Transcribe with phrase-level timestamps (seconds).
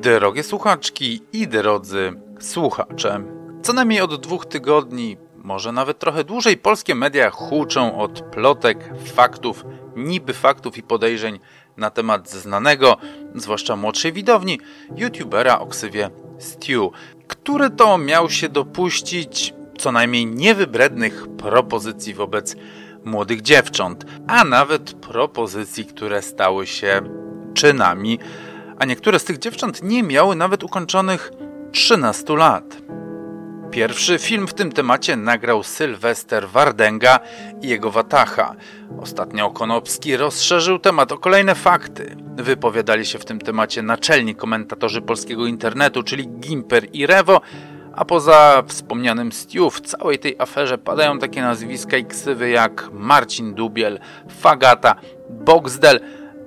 [0.00, 3.24] Drogie słuchaczki i drodzy słuchacze,
[3.62, 9.64] co najmniej od dwóch tygodni, może nawet trochę dłużej, polskie media huczą od plotek, faktów,
[9.96, 11.38] niby faktów i podejrzeń
[11.76, 12.96] na temat znanego,
[13.34, 14.60] zwłaszcza młodszej widowni,
[14.96, 16.90] youtubera o ksywie Stew,
[17.28, 22.56] który to miał się dopuścić co najmniej niewybrednych propozycji wobec
[23.04, 27.00] młodych dziewcząt, a nawet propozycji, które stały się
[27.54, 28.18] czynami,
[28.80, 31.32] a niektóre z tych dziewcząt nie miały nawet ukończonych
[31.72, 32.64] 13 lat.
[33.70, 37.20] Pierwszy film w tym temacie nagrał Sylwester Wardenga
[37.62, 38.54] i jego Watacha.
[39.00, 42.16] Ostatnio Konopski rozszerzył temat o kolejne fakty.
[42.36, 47.40] Wypowiadali się w tym temacie naczelni komentatorzy polskiego internetu, czyli Gimper i Rewo,
[47.92, 53.54] a poza wspomnianym Stu w całej tej aferze padają takie nazwiska i ksywy jak Marcin
[53.54, 54.94] Dubiel, Fagata,
[55.30, 56.00] Boxdel,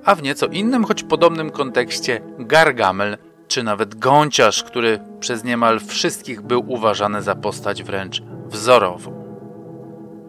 [0.04, 3.16] a w nieco innym, choć podobnym kontekście Gargamel
[3.48, 9.24] czy nawet Gąciarz, który przez niemal wszystkich był uważany za postać wręcz wzorową.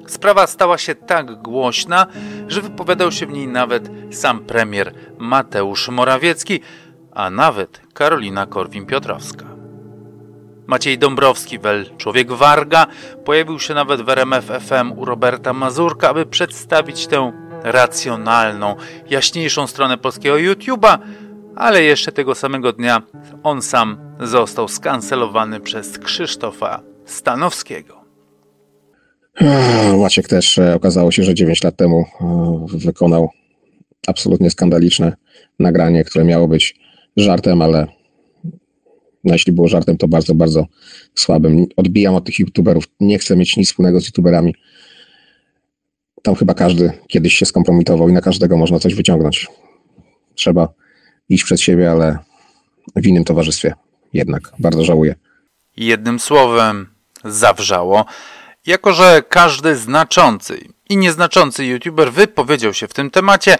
[0.08, 2.08] Sprawa stała się tak głośna,
[2.47, 6.59] że wypowiadał się w niej nawet sam premier Mateusz Morawiecki,
[7.11, 9.45] a nawet Karolina Korwin-Piotrowska.
[10.67, 12.88] Maciej Dąbrowski, wel człowiek Warga,
[13.25, 18.75] pojawił się nawet w RMF FM u Roberta Mazurka, aby przedstawić tę racjonalną,
[19.09, 20.97] jaśniejszą stronę polskiego YouTube'a,
[21.55, 23.02] ale jeszcze tego samego dnia
[23.44, 28.05] on sam został skancelowany przez Krzysztofa Stanowskiego.
[30.02, 33.30] Maciek też e, okazało się, że 9 lat temu e, wykonał
[34.08, 35.13] absolutnie skandaliczne
[35.59, 36.75] nagranie, które miało być
[37.17, 37.88] żartem, ale
[39.23, 40.66] no jeśli było żartem, to bardzo, bardzo
[41.16, 41.66] słabym.
[41.75, 42.83] Odbijam od tych youtuberów.
[42.99, 44.55] Nie chcę mieć nic wspólnego z youtuberami.
[46.25, 49.47] Tam chyba każdy kiedyś się skompromitował i na każdego można coś wyciągnąć.
[50.35, 50.67] Trzeba
[51.29, 52.17] iść przed siebie, ale
[52.95, 53.73] w innym towarzystwie
[54.13, 54.51] jednak.
[54.59, 55.15] Bardzo żałuję.
[55.77, 56.87] Jednym słowem,
[57.23, 58.05] zawrzało.
[58.65, 60.59] Jako, że każdy znaczący
[60.89, 63.58] i nieznaczący youtuber wypowiedział się w tym temacie,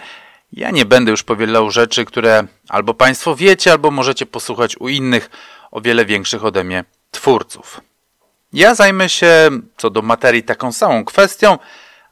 [0.52, 5.30] ja nie będę już powielał rzeczy, które albo Państwo wiecie, albo możecie posłuchać u innych,
[5.70, 7.80] o wiele większych ode mnie twórców.
[8.52, 11.58] Ja zajmę się co do materii taką samą kwestią,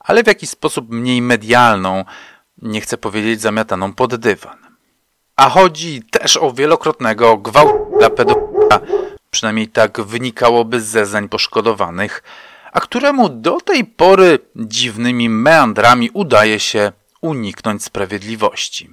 [0.04, 2.04] ale w jakiś sposób mniej medialną,
[2.62, 4.58] nie chcę powiedzieć zamiataną pod dywan.
[5.36, 8.80] A chodzi też o wielokrotnego gwałtu dla pedofila,
[9.30, 12.22] przynajmniej tak wynikałoby z zeznań poszkodowanych,
[12.72, 18.90] a któremu do tej pory dziwnymi meandrami udaje się uniknąć sprawiedliwości.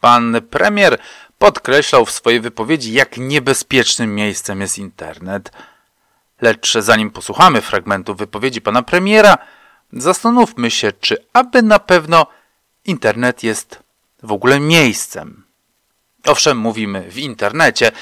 [0.00, 0.98] Pan premier
[1.38, 5.52] podkreślał w swojej wypowiedzi, jak niebezpiecznym miejscem jest internet.
[6.40, 9.38] Lecz zanim posłuchamy fragmentu wypowiedzi pana premiera,
[9.92, 12.26] zastanówmy się, czy aby na pewno
[12.84, 13.82] internet jest
[14.22, 15.44] w ogóle miejscem.
[16.26, 17.92] Owszem, mówimy w internecie,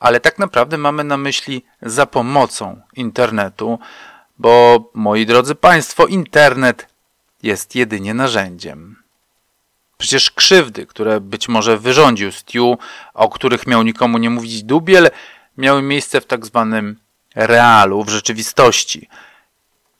[0.00, 3.78] ale tak naprawdę mamy na myśli za pomocą internetu,
[4.38, 6.86] bo moi drodzy Państwo, internet
[7.42, 8.96] jest jedynie narzędziem.
[9.98, 12.78] Przecież krzywdy, które być może wyrządził Stu,
[13.14, 15.10] o których miał nikomu nie mówić Dubiel,
[15.58, 16.96] miały miejsce w tak zwanym
[17.34, 19.08] realu, w rzeczywistości.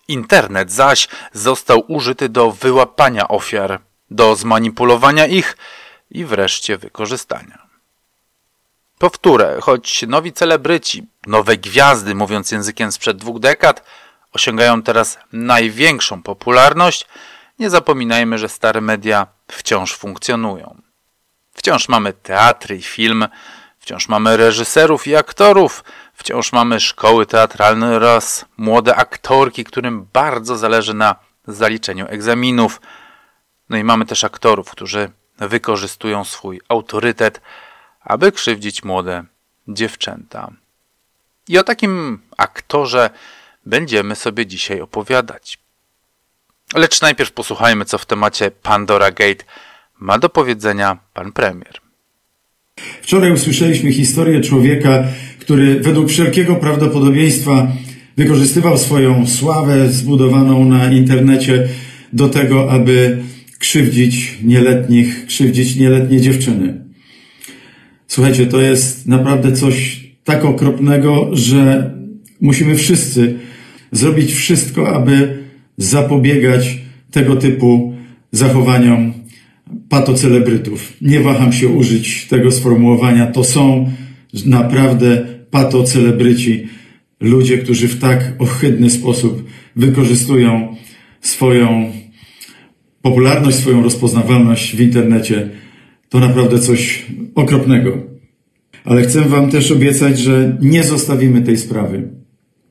[0.08, 3.80] Internet zaś został użyty do wyłapania ofiar,
[4.10, 5.56] do zmanipulowania ich
[6.10, 7.66] i wreszcie wykorzystania.
[8.98, 13.84] Powtórę, choć nowi celebryci, nowe gwiazdy, mówiąc językiem sprzed dwóch dekad,
[14.32, 17.06] osiągają teraz największą popularność,
[17.58, 20.76] nie zapominajmy, że stare media wciąż funkcjonują.
[21.54, 23.28] Wciąż mamy teatry i film,
[23.78, 25.84] wciąż mamy reżyserów i aktorów,
[26.16, 31.16] wciąż mamy szkoły teatralne oraz młode aktorki, którym bardzo zależy na
[31.46, 32.80] zaliczeniu egzaminów.
[33.68, 37.40] No i mamy też aktorów, którzy wykorzystują swój autorytet,
[38.00, 39.24] aby krzywdzić młode
[39.68, 40.50] dziewczęta.
[41.48, 43.10] I o takim aktorze
[43.66, 45.58] będziemy sobie dzisiaj opowiadać.
[46.74, 49.44] Lecz najpierw posłuchajmy, co w temacie Pandora Gate
[49.98, 51.80] ma do powiedzenia pan premier.
[53.02, 55.04] Wczoraj usłyszeliśmy historię człowieka,
[55.46, 57.72] który według wszelkiego prawdopodobieństwa
[58.16, 61.68] wykorzystywał swoją sławę zbudowaną na internecie
[62.12, 63.18] do tego, aby
[63.58, 66.80] krzywdzić nieletnich, krzywdzić nieletnie dziewczyny.
[68.08, 71.90] Słuchajcie, to jest naprawdę coś tak okropnego, że
[72.40, 73.38] musimy wszyscy
[73.92, 75.38] zrobić wszystko, aby
[75.78, 76.78] zapobiegać
[77.10, 77.94] tego typu
[78.32, 79.12] zachowaniom
[79.88, 80.92] patocelebrytów.
[81.02, 83.26] Nie waham się użyć tego sformułowania.
[83.26, 83.90] To są
[84.46, 86.66] naprawdę patocelebryci,
[87.20, 89.44] ludzie, którzy w tak ohydny sposób
[89.76, 90.76] wykorzystują
[91.20, 91.92] swoją
[93.02, 95.48] popularność, swoją rozpoznawalność w internecie.
[96.08, 97.98] To naprawdę coś okropnego.
[98.84, 102.08] ale chcę Wam też obiecać, że nie zostawimy tej sprawy.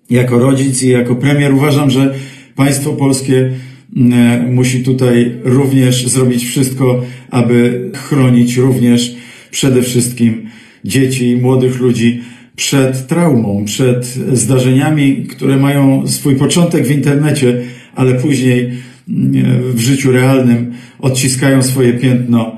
[0.10, 2.14] Jako rodzic i jako premier uważam, że
[2.56, 3.52] państwo polskie
[3.96, 9.16] mm, musi tutaj również zrobić wszystko, aby chronić również
[9.52, 10.50] przede wszystkim
[10.84, 12.22] dzieci i młodych ludzi
[12.56, 17.62] przed traumą, przed zdarzeniami, które mają swój początek w internecie,
[17.96, 18.72] ale później
[19.10, 22.58] mm, w życiu realnym odciskają swoje piętno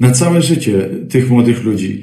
[0.00, 2.02] na całe życie tych młodych ludzi.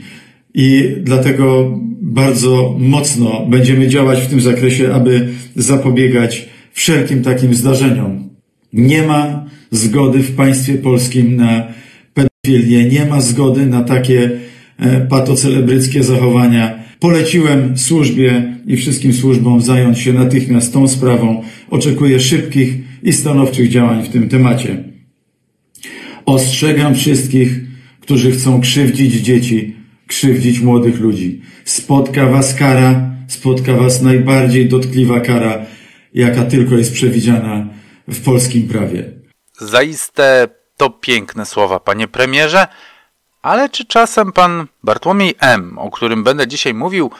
[0.54, 8.30] I dlatego bardzo mocno będziemy działać w tym zakresie, aby zapobiegać wszelkim takim zdarzeniom.
[8.74, 11.68] Nie ma zgody w państwie polskim na
[12.13, 14.31] pedofilię, nie ma zgody na takie
[14.80, 16.82] e, patocelebryckie zachowania.
[17.03, 21.44] Poleciłem służbie i wszystkim służbom zająć się natychmiast tą sprawą.
[21.69, 22.73] Oczekuję szybkich
[23.03, 24.83] i stanowczych działań w tym temacie.
[26.25, 27.59] Ostrzegam wszystkich,
[28.01, 29.75] którzy chcą krzywdzić dzieci,
[30.07, 31.41] krzywdzić młodych ludzi.
[31.65, 35.65] Spotka was kara, spotka was najbardziej dotkliwa kara,
[36.13, 37.69] jaka tylko jest przewidziana
[38.07, 39.11] w polskim prawie.
[39.59, 40.47] Zaiste
[40.77, 42.67] to piękne słowa, panie premierze,
[43.44, 47.12] ale czy czasem pan Bartłomiej M., o którym będę dzisiaj mówił,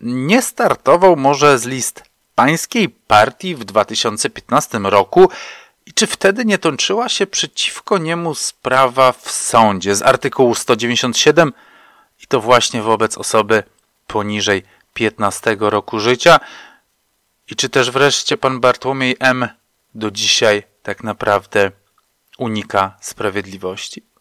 [0.00, 5.28] nie startował może z list pańskiej partii w 2015 roku
[5.86, 11.52] i czy wtedy nie toczyła się przeciwko niemu sprawa w sądzie z artykułu 197
[12.22, 13.62] i to właśnie wobec osoby
[14.06, 14.62] poniżej
[14.94, 16.40] 15 roku życia?
[17.50, 19.48] I czy też wreszcie pan Bartłomiej M.
[19.94, 21.70] do dzisiaj tak naprawdę
[22.38, 24.11] unika sprawiedliwości?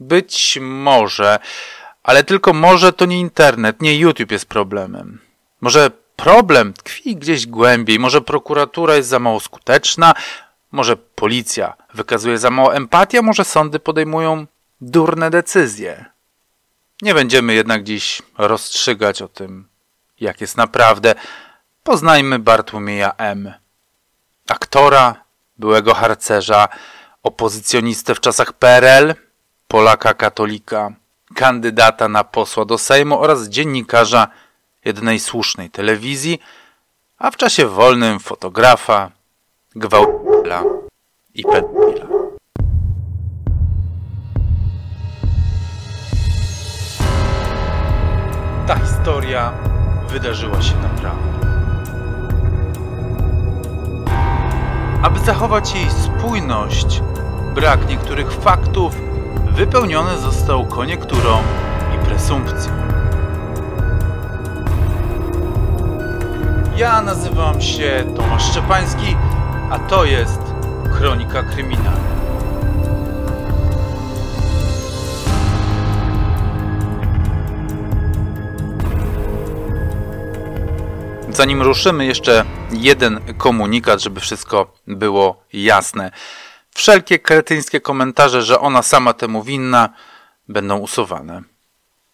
[0.00, 1.38] Być może,
[2.02, 5.20] ale tylko może to nie internet, nie YouTube jest problemem.
[5.60, 10.14] Może problem tkwi gdzieś głębiej, może prokuratura jest za mało skuteczna,
[10.72, 14.46] może policja wykazuje za mało empatii, a może sądy podejmują
[14.80, 16.04] durne decyzje.
[17.02, 19.68] Nie będziemy jednak dziś rozstrzygać o tym,
[20.20, 21.14] jak jest naprawdę.
[21.82, 23.52] Poznajmy Bartłomieja M.
[24.48, 25.24] Aktora,
[25.58, 26.68] byłego harcerza,
[27.22, 29.14] opozycjonistę w czasach PRL,
[29.70, 30.92] Polaka katolika,
[31.34, 34.28] kandydata na posła do Sejmu oraz dziennikarza
[34.84, 36.40] jednej słusznej telewizji,
[37.18, 39.10] a w czasie wolnym fotografa,
[39.76, 40.62] gwałticiela
[41.34, 42.06] i pedofila.
[48.66, 49.52] Ta historia
[50.08, 51.40] wydarzyła się naprawdę.
[55.02, 57.02] Aby zachować jej spójność,
[57.54, 59.09] brak niektórych faktów
[59.52, 61.38] wypełniony został koniekturą
[61.94, 62.72] i presumpcją.
[66.76, 69.16] Ja nazywam się Tomasz Szczepański,
[69.70, 70.40] a to jest
[70.98, 72.10] Kronika Kryminalna.
[81.28, 86.10] Zanim ruszymy, jeszcze jeden komunikat, żeby wszystko było jasne.
[86.74, 89.88] Wszelkie kretyńskie komentarze, że ona sama temu winna,
[90.48, 91.42] będą usuwane.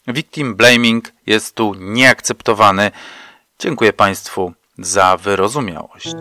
[0.08, 2.90] Victim blaming jest tu nieakceptowany.
[3.58, 6.16] Dziękuję Państwu za wyrozumiałość.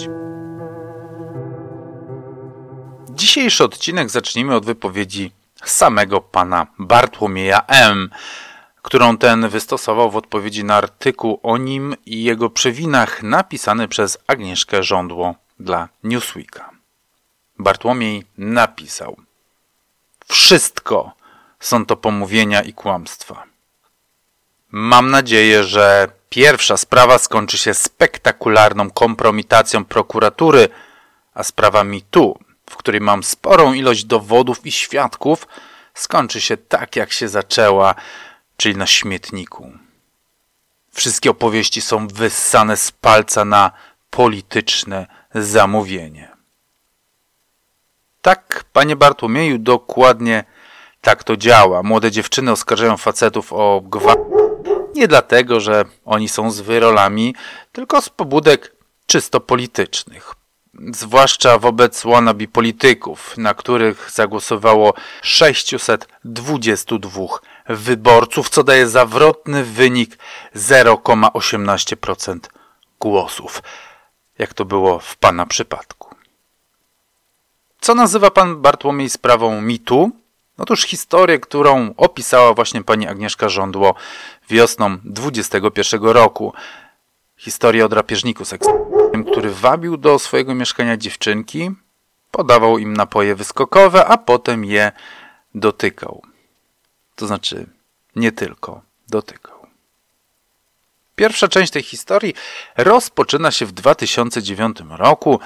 [3.09, 5.31] Dzisiejszy odcinek zacznijmy od wypowiedzi
[5.65, 8.09] samego pana Bartłomieja M.,
[8.81, 14.83] którą ten wystosował w odpowiedzi na artykuł o nim i jego przewinach napisany przez Agnieszkę
[14.83, 16.74] Żądło dla Newsweeka.
[17.57, 19.17] Bartłomiej napisał:
[20.27, 21.11] Wszystko
[21.59, 23.43] są to pomówienia i kłamstwa.
[24.71, 30.69] Mam nadzieję, że pierwsza sprawa skończy się spektakularną kompromitacją prokuratury,
[31.33, 35.47] a sprawa tu, w której mam sporą ilość dowodów i świadków,
[35.93, 37.95] skończy się tak, jak się zaczęła,
[38.57, 39.71] czyli na śmietniku.
[40.93, 43.71] Wszystkie opowieści są wyssane z palca na
[44.09, 46.34] polityczne zamówienie.
[48.25, 50.43] Tak, panie Bartłomieju, dokładnie
[51.01, 51.83] tak to działa.
[51.83, 54.19] Młode dziewczyny oskarżają facetów o gwałt
[54.95, 57.35] nie dlatego, że oni są z wyrolami,
[57.71, 60.33] tylko z pobudek czysto politycznych.
[60.93, 67.09] Zwłaszcza wobec wannabe polityków, na których zagłosowało 622
[67.69, 70.17] wyborców, co daje zawrotny wynik
[70.55, 72.39] 0,18%
[72.99, 73.63] głosów,
[74.39, 76.14] jak to było w pana przypadku.
[77.85, 80.11] Co nazywa pan Bartłomiej sprawą mitu?
[80.57, 83.95] Otóż historię, którą opisała właśnie pani Agnieszka Żądło
[84.49, 86.53] wiosną 21 roku.
[87.37, 91.71] Historię o drapieżniku seksualnym, który wabił do swojego mieszkania dziewczynki,
[92.31, 94.91] podawał im napoje wyskokowe, a potem je
[95.55, 96.21] dotykał.
[97.15, 97.67] To znaczy,
[98.15, 99.55] nie tylko dotykał.
[101.15, 102.33] Pierwsza część tej historii
[102.77, 105.39] rozpoczyna się w 2009 roku,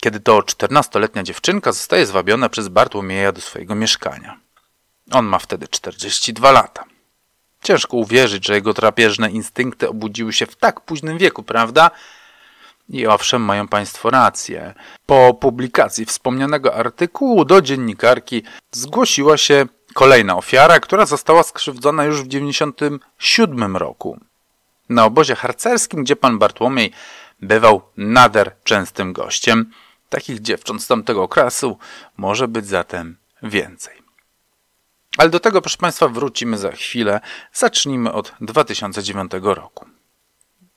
[0.00, 4.36] kiedy to 14-letnia dziewczynka zostaje zwabiona przez Bartłomieja do swojego mieszkania.
[5.10, 6.84] On ma wtedy 42 lata.
[7.62, 11.90] Ciężko uwierzyć, że jego drapieżne instynkty obudziły się w tak późnym wieku, prawda?
[12.88, 14.74] I owszem, mają Państwo rację.
[15.06, 18.42] Po publikacji wspomnianego artykułu do dziennikarki
[18.72, 24.20] zgłosiła się kolejna ofiara, która została skrzywdzona już w 1997 roku.
[24.88, 26.92] Na obozie harcerskim, gdzie pan Bartłomiej
[27.42, 29.70] bywał nader częstym gościem,
[30.10, 31.78] takich dziewcząt z tamtego okresu
[32.16, 34.00] może być zatem więcej.
[35.18, 37.20] Ale do tego, proszę Państwa, wrócimy za chwilę.
[37.52, 39.86] Zacznijmy od 2009 roku.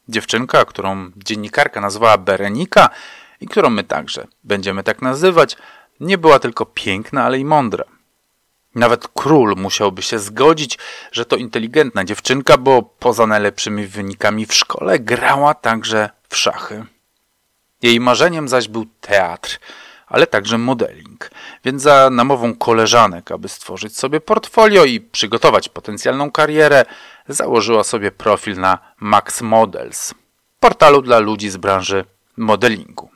[0.09, 2.89] Dziewczynka, którą dziennikarka nazwała Berenika
[3.41, 5.57] i którą my także będziemy tak nazywać,
[5.99, 7.83] nie była tylko piękna, ale i mądra.
[8.75, 10.77] Nawet król musiałby się zgodzić,
[11.11, 16.85] że to inteligentna dziewczynka, bo poza najlepszymi wynikami w szkole grała także w szachy.
[17.83, 19.59] Jej marzeniem zaś był teatr,
[20.07, 21.29] ale także modeling.
[21.65, 26.85] Więc za namową koleżanek, aby stworzyć sobie portfolio i przygotować potencjalną karierę,
[27.27, 30.13] założyła sobie profil na Max Models,
[30.59, 32.05] portalu dla ludzi z branży
[32.37, 33.09] modelingu.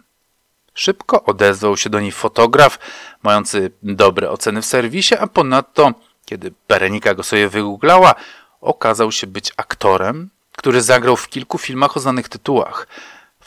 [0.74, 2.80] Szybko odezwał się do niej fotograf,
[3.24, 5.94] mający dobre oceny w serwisie, a ponadto,
[6.26, 8.16] kiedy Berenika go sobie wygooglała,
[8.62, 12.88] okazał się być aktorem, który zagrał w kilku filmach o znanych tytułach.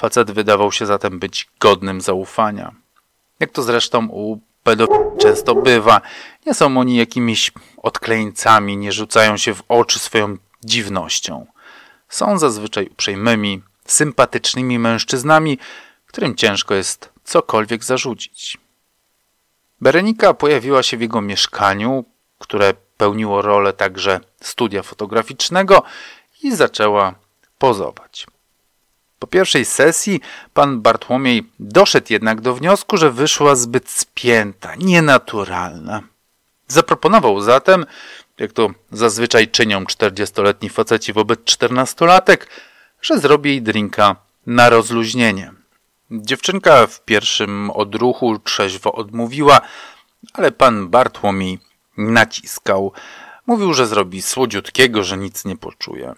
[0.01, 2.75] Facet wydawał się zatem być godnym zaufania.
[3.41, 6.01] Jak to zresztą u pedofilów często bywa,
[6.47, 11.47] nie są oni jakimiś odkleńcami, nie rzucają się w oczy swoją dziwnością.
[12.09, 15.59] Są zazwyczaj uprzejmymi, sympatycznymi mężczyznami,
[16.07, 18.59] którym ciężko jest cokolwiek zarzucić.
[19.81, 22.05] Berenika pojawiła się w jego mieszkaniu,
[22.39, 25.83] które pełniło rolę także studia fotograficznego
[26.43, 27.15] i zaczęła
[27.59, 28.27] pozować.
[29.21, 30.21] Po pierwszej sesji
[30.55, 36.03] pan Bartłomiej doszedł jednak do wniosku, że wyszła zbyt spięta, nienaturalna.
[36.69, 37.87] Zaproponował zatem,
[38.39, 42.51] jak to zazwyczaj czynią czterdziestoletni faceci wobec czternastolatek,
[43.03, 45.53] że zrobi jej drinka na rozluźnienie.
[46.11, 49.61] Dziewczynka w pierwszym odruchu trzeźwo odmówiła,
[50.33, 51.59] ale pan Bartłomiej
[51.97, 52.93] naciskał.
[53.47, 56.15] Mówił, że zrobi słodziutkiego, że nic nie poczuje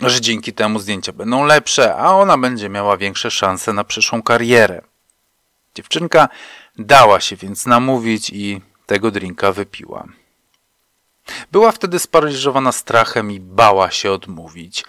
[0.00, 4.82] że dzięki temu zdjęcia będą lepsze, a ona będzie miała większe szanse na przyszłą karierę.
[5.74, 6.28] Dziewczynka
[6.78, 10.04] dała się więc namówić i tego drinka wypiła.
[11.52, 14.84] Była wtedy sparaliżowana strachem i bała się odmówić.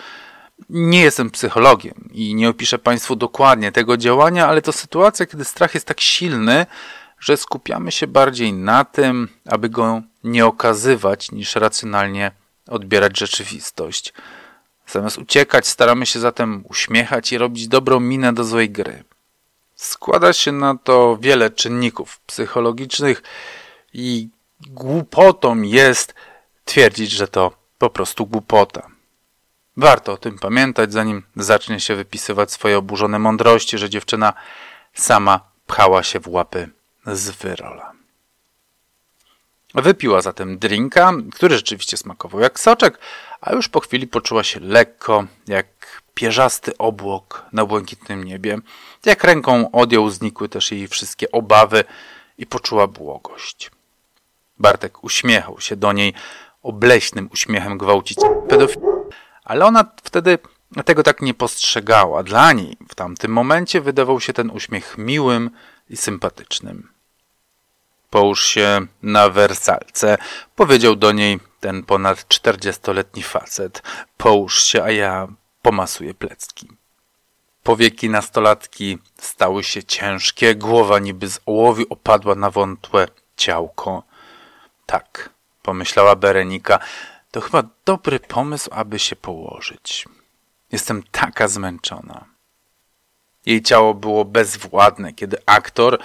[0.69, 5.73] Nie jestem psychologiem i nie opiszę Państwu dokładnie tego działania, ale to sytuacja, kiedy strach
[5.73, 6.65] jest tak silny,
[7.19, 12.31] że skupiamy się bardziej na tym, aby go nie okazywać, niż racjonalnie
[12.67, 14.13] odbierać rzeczywistość.
[14.91, 19.03] Zamiast uciekać, staramy się zatem uśmiechać i robić dobrą minę do złej gry.
[19.75, 23.23] Składa się na to wiele czynników psychologicznych
[23.93, 24.29] i
[24.67, 26.13] głupotą jest
[26.65, 28.87] twierdzić, że to po prostu głupota.
[29.77, 34.33] Warto o tym pamiętać, zanim zacznie się wypisywać swoje oburzone mądrości, że dziewczyna
[34.93, 36.69] sama pchała się w łapy
[37.05, 37.91] z wyrola.
[39.75, 42.99] Wypiła zatem drinka, który rzeczywiście smakował jak soczek,
[43.41, 45.67] a już po chwili poczuła się lekko, jak
[46.13, 48.57] pierzasty obłok na błękitnym niebie.
[49.05, 51.83] Jak ręką odjął, znikły też jej wszystkie obawy
[52.37, 53.71] i poczuła błogość.
[54.57, 56.13] Bartek uśmiechał się do niej
[56.63, 58.17] obleśnym uśmiechem gwałcić
[58.49, 58.81] pedofil,
[59.43, 60.39] ale ona wtedy
[60.85, 62.23] tego tak nie postrzegała.
[62.23, 65.49] Dla niej w tamtym momencie wydawał się ten uśmiech miłym
[65.89, 66.98] i sympatycznym.
[68.09, 70.17] Połóż się na wersalce,
[70.55, 73.83] powiedział do niej ten ponad czterdziestoletni facet.
[74.17, 75.27] Połóż się, a ja
[75.61, 76.67] pomasuję plecki.
[77.63, 84.03] Powieki nastolatki stały się ciężkie, głowa niby z ołowiu opadła na wątłe ciałko.
[84.85, 85.29] Tak,
[85.61, 86.79] pomyślała Berenika,
[87.31, 90.05] to chyba dobry pomysł, aby się położyć.
[90.71, 92.25] Jestem taka zmęczona.
[93.45, 95.99] Jej ciało było bezwładne, kiedy aktor,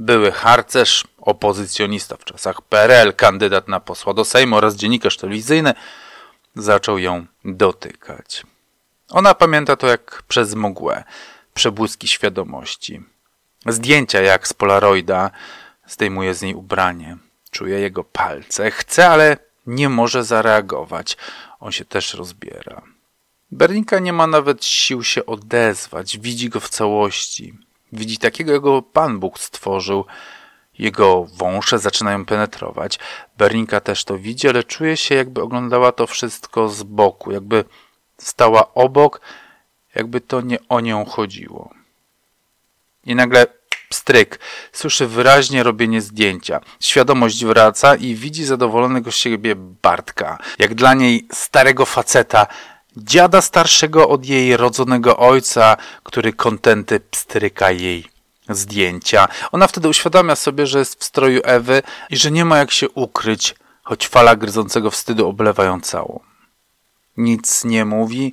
[0.00, 5.74] były harcerz, opozycjonista w czasach PRL, kandydat na posła do Sejmu oraz dziennikarz telewizyjny,
[6.56, 8.42] zaczął ją dotykać.
[9.10, 11.04] Ona pamięta to jak przez mgłę,
[11.54, 13.02] przebłyski świadomości.
[13.66, 15.30] Zdjęcia jak z polaroida,
[15.86, 17.16] zdejmuje z niej ubranie,
[17.50, 21.16] czuje jego palce, chce, ale nie może zareagować.
[21.60, 22.82] On się też rozbiera.
[23.50, 27.54] Bernika nie ma nawet sił się odezwać, widzi go w całości.
[27.92, 30.04] Widzi takiego, jak go Pan Bóg stworzył
[30.78, 32.98] Jego wąsze zaczynają penetrować.
[33.38, 37.64] Bernika też to widzi, ale czuje się, jakby oglądała to wszystko z boku, jakby
[38.18, 39.20] stała obok,
[39.94, 41.70] jakby to nie o nią chodziło.
[43.06, 43.46] I nagle
[43.88, 44.38] pstryk.
[44.72, 46.60] Słyszy wyraźnie robienie zdjęcia.
[46.80, 50.38] Świadomość wraca i widzi zadowolonego z siebie Bartka.
[50.58, 52.46] Jak dla niej starego faceta,
[52.96, 58.04] dziada starszego od jej rodzonego ojca, który kontenty pstryka jej
[58.48, 59.28] zdjęcia.
[59.52, 62.88] Ona wtedy uświadamia sobie, że jest w stroju Ewy i że nie ma jak się
[62.88, 66.20] ukryć, choć fala gryzącego wstydu oblewa ją całą.
[67.16, 68.32] Nic nie mówi,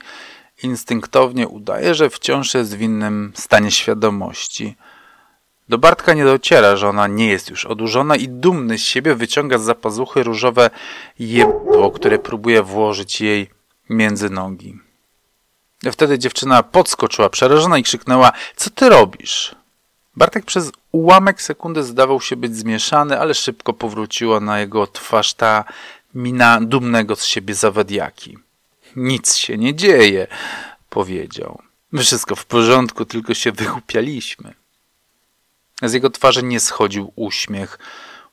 [0.64, 4.76] instynktownie udaje, że wciąż jest w innym stanie świadomości.
[5.70, 9.58] Do Bartka nie dociera, że ona nie jest już odurzona i dumny z siebie wyciąga
[9.58, 10.70] z zapazuchy różowe
[11.20, 13.57] jebło, które próbuje włożyć jej
[13.90, 14.80] między nogi.
[15.92, 19.56] Wtedy dziewczyna podskoczyła przerażona i krzyknęła: Co ty robisz?
[20.16, 25.66] Bartek przez ułamek sekundy zdawał się być zmieszany, ale szybko powróciła na jego twarz ta
[26.16, 28.38] mina dumnego z siebie zawadiaki.
[28.96, 30.28] Nic się nie dzieje,
[30.90, 31.62] powiedział.
[31.98, 34.54] Wszystko w porządku, tylko się wygłupialiśmy.
[35.84, 37.80] Z jego twarzy nie schodził uśmiech,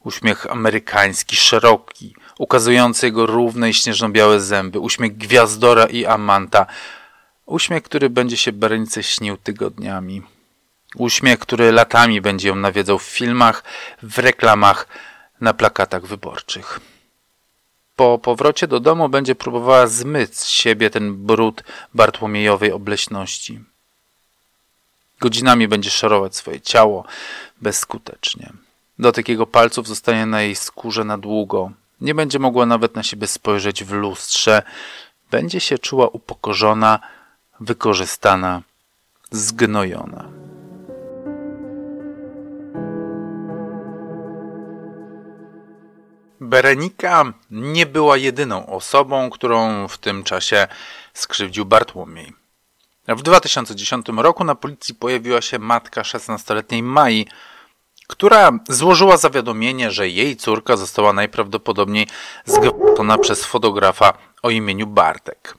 [0.01, 6.67] uśmiech amerykański, szeroki, ukazujący jego równe i śnieżno-białe zęby, uśmiech gwiazdora i amanta,
[7.47, 10.23] uśmiech, który będzie się Berenice śnił tygodniami.
[10.97, 13.65] Uśmiech, który latami będzie ją nawiedzał w filmach,
[14.03, 14.87] w reklamach,
[15.41, 16.81] na plakatach wyborczych.
[17.97, 21.65] Po powrocie do domu będzie próbowała zmyć z siebie ten brud
[21.95, 23.61] Bartłomiejowej obleśności.
[25.21, 27.05] Godzinami będzie szorować swoje ciało
[27.61, 28.53] bezskutecznie.
[28.99, 31.71] Dotyk jego palców zostanie na jej skórze na długo.
[32.05, 34.63] Nie będzie mogła nawet na siebie spojrzeć w lustrze.
[35.31, 37.01] Będzie się czuła upokorzona,
[37.61, 38.63] wykorzystana,
[39.31, 40.29] zgnojona.
[46.41, 50.69] Berenika nie była jedyną osobą, którą w tym czasie
[51.15, 52.33] skrzywdził Bartłomiej.
[53.09, 57.27] W 2010 roku na policji pojawiła się matka 16-letniej Mai,
[58.07, 62.07] która złożyła zawiadomienie, że jej córka została najprawdopodobniej
[62.45, 64.13] zgwałcona przez fotografa
[64.43, 65.55] o imieniu Bartek.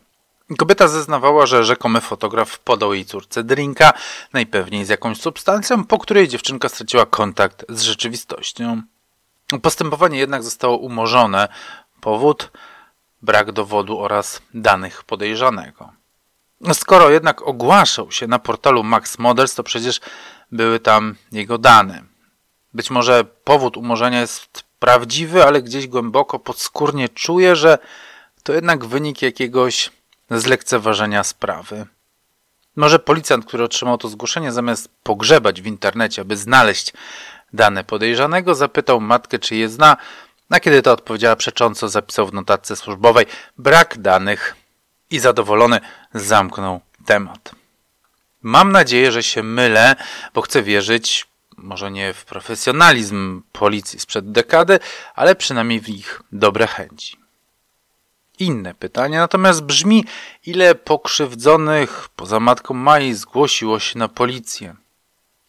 [0.58, 3.94] Kobieta zeznawała, że rzekomy fotograf podał jej córce drinka,
[4.34, 8.82] najpewniej z jakąś substancją, po której dziewczynka straciła kontakt z rzeczywistością.
[9.62, 11.48] Postępowanie jednak zostało umorzone.
[12.02, 12.52] Powód
[13.22, 15.92] brak dowodu oraz danych podejrzanego.
[16.74, 20.00] Skoro jednak ogłaszał się na portalu Max Models, to przecież
[20.52, 22.15] były tam jego dane.
[22.76, 27.78] Być może powód umorzenia jest prawdziwy, ale gdzieś głęboko podskórnie czuję, że
[28.44, 29.92] to jednak wynik jakiegoś
[30.32, 31.86] zlekceważenia sprawy.
[32.76, 36.94] Może policjant, który otrzymał to zgłoszenie, zamiast pogrzebać w internecie, aby znaleźć
[37.54, 39.98] dane podejrzanego, zapytał matkę, czy je zna,
[40.50, 43.26] a kiedy ta odpowiedziała przecząco, zapisał w notatce służbowej
[43.58, 44.56] brak danych
[45.10, 45.80] i zadowolony
[46.14, 47.52] zamknął temat.
[48.42, 49.96] Mam nadzieję, że się mylę,
[50.34, 51.28] bo chcę wierzyć,
[51.58, 54.80] może nie w profesjonalizm policji sprzed dekady,
[55.16, 57.18] ale przynajmniej w ich dobre chęci.
[58.40, 60.06] Inne pytanie natomiast brzmi,
[60.46, 64.76] ile pokrzywdzonych poza matką Mai zgłosiło się na policję?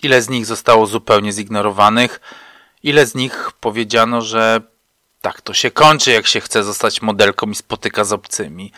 [0.03, 2.21] Ile z nich zostało zupełnie zignorowanych?
[2.83, 4.61] Ile z nich powiedziano, że
[5.21, 8.73] tak to się kończy, jak się chce zostać modelką i spotyka z obcymi?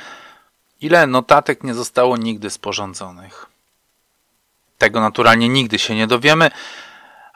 [0.80, 3.46] Ile notatek nie zostało nigdy sporządzonych?
[4.78, 6.50] Tego naturalnie nigdy się nie dowiemy,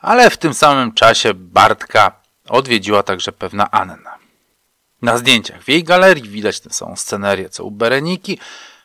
[0.03, 2.13] ale w tym samym czasie Bartka
[2.49, 4.19] odwiedziła także pewna Anna.
[5.03, 8.39] Na zdjęciach w jej galerii widać tę samą scenerię co u Bereniki.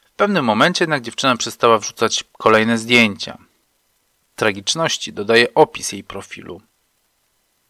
[0.06, 3.38] W pewnym momencie jednak dziewczyna przestała wrzucać kolejne zdjęcia.
[4.36, 6.62] Tragiczności dodaje opis jej profilu.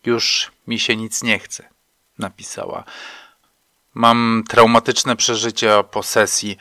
[0.06, 1.70] Już mi się nic nie chce,
[2.20, 2.84] napisała.
[3.94, 6.58] Mam traumatyczne przeżycia po sesji.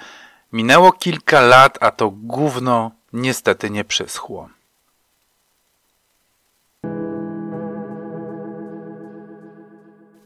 [0.52, 4.48] Minęło kilka lat, a to gówno niestety nie przyschło.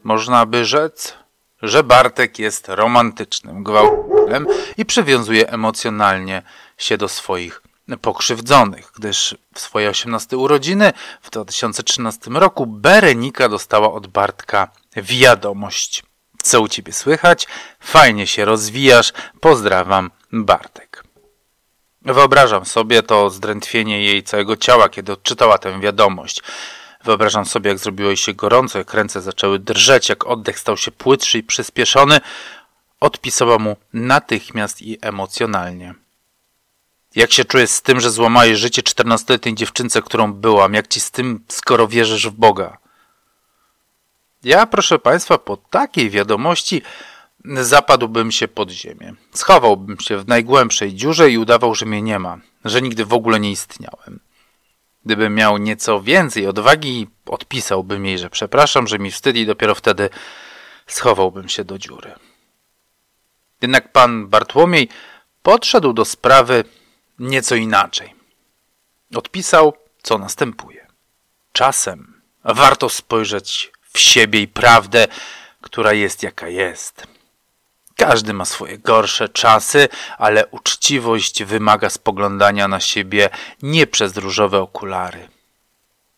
[0.03, 1.13] Można by rzec,
[1.61, 6.41] że Bartek jest romantycznym gwałtem i przywiązuje emocjonalnie
[6.77, 7.61] się do swoich
[8.01, 16.03] pokrzywdzonych, gdyż w swoje 18 urodziny w 2013 roku Berenika dostała od Bartka wiadomość.
[16.43, 17.47] Co u ciebie słychać?
[17.79, 19.13] Fajnie się rozwijasz.
[19.39, 21.03] Pozdrawiam, Bartek.
[22.01, 26.41] Wyobrażam sobie to zdrętwienie jej całego ciała, kiedy odczytała tę wiadomość.
[27.03, 31.37] Wyobrażam sobie, jak zrobiło się gorąco, jak ręce zaczęły drżeć, jak oddech stał się płytszy
[31.37, 32.19] i przyspieszony.
[32.99, 35.93] Odpisała mu natychmiast i emocjonalnie.
[37.15, 40.73] Jak się czujesz z tym, że złamałeś życie czternastoletniej dziewczynce, którą byłam?
[40.73, 42.77] Jak ci z tym, skoro wierzysz w Boga?
[44.43, 46.81] Ja, proszę Państwa, po takiej wiadomości
[47.45, 49.13] zapadłbym się pod ziemię.
[49.33, 53.39] Schowałbym się w najgłębszej dziurze i udawał, że mnie nie ma, że nigdy w ogóle
[53.39, 54.19] nie istniałem.
[55.05, 60.09] Gdybym miał nieco więcej odwagi, odpisałbym jej, że przepraszam, że mi wstyd i dopiero wtedy
[60.87, 62.13] schowałbym się do dziury.
[63.61, 64.89] Jednak pan Bartłomiej
[65.43, 66.63] podszedł do sprawy
[67.19, 68.15] nieco inaczej.
[69.15, 70.87] Odpisał, co następuje.
[71.53, 75.07] Czasem warto spojrzeć w siebie i prawdę,
[75.61, 77.07] która jest jaka jest.
[77.97, 83.29] Każdy ma swoje gorsze czasy, ale uczciwość wymaga spoglądania na siebie
[83.61, 85.27] nie przez różowe okulary.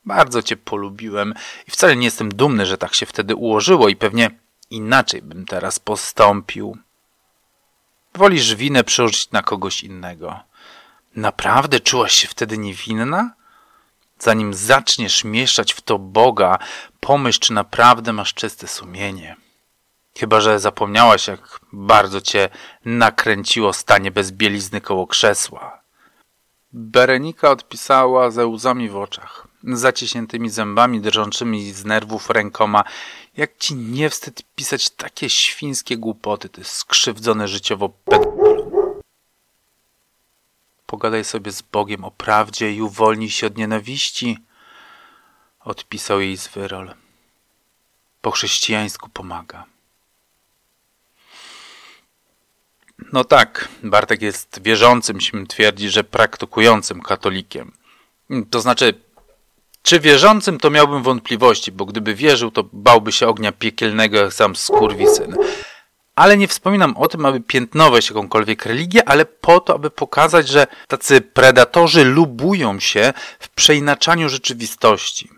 [0.06, 1.34] Bardzo cię polubiłem
[1.68, 4.32] i wcale nie jestem dumny, że tak się wtedy ułożyło i pewnie
[4.70, 6.78] inaczej bym teraz postąpił.
[8.16, 10.40] Wolisz winę przełożyć na kogoś innego.
[11.16, 13.34] Naprawdę czułaś się wtedy niewinna?
[14.20, 16.60] Zanim zaczniesz mieszać w to Boga,
[17.00, 19.36] pomyśl, czy naprawdę masz czyste sumienie.
[20.18, 22.50] Chyba, że zapomniałaś, jak bardzo cię
[22.86, 25.84] nakręciło stanie bez bielizny koło krzesła.
[26.74, 32.84] Berenika odpisała ze łzami w oczach, zaciśniętymi zębami drżącymi z nerwów rękoma.
[33.38, 38.64] Jak ci nie wstyd pisać takie świńskie głupoty, ty skrzywdzone życiowo pedofil.
[40.86, 44.38] Pogadaj sobie z Bogiem o prawdzie i uwolnij się od nienawiści,
[45.60, 46.94] odpisał jej Zwyrol.
[48.22, 49.73] Po chrześcijańsku pomaga.
[53.14, 57.72] No tak, Bartek jest wierzącym, śmiem twierdzi, że praktykującym katolikiem.
[58.50, 58.94] To znaczy,
[59.84, 64.56] czy wierzącym, to miałbym wątpliwości, bo gdyby wierzył, to bałby się ognia piekielnego jak sam
[64.56, 65.36] skurwisyn.
[66.16, 70.68] Ale nie wspominam o tym, aby piętnować jakąkolwiek religię, ale po to, aby pokazać, że
[70.88, 75.30] tacy predatorzy lubują się w przeinaczaniu rzeczywistości.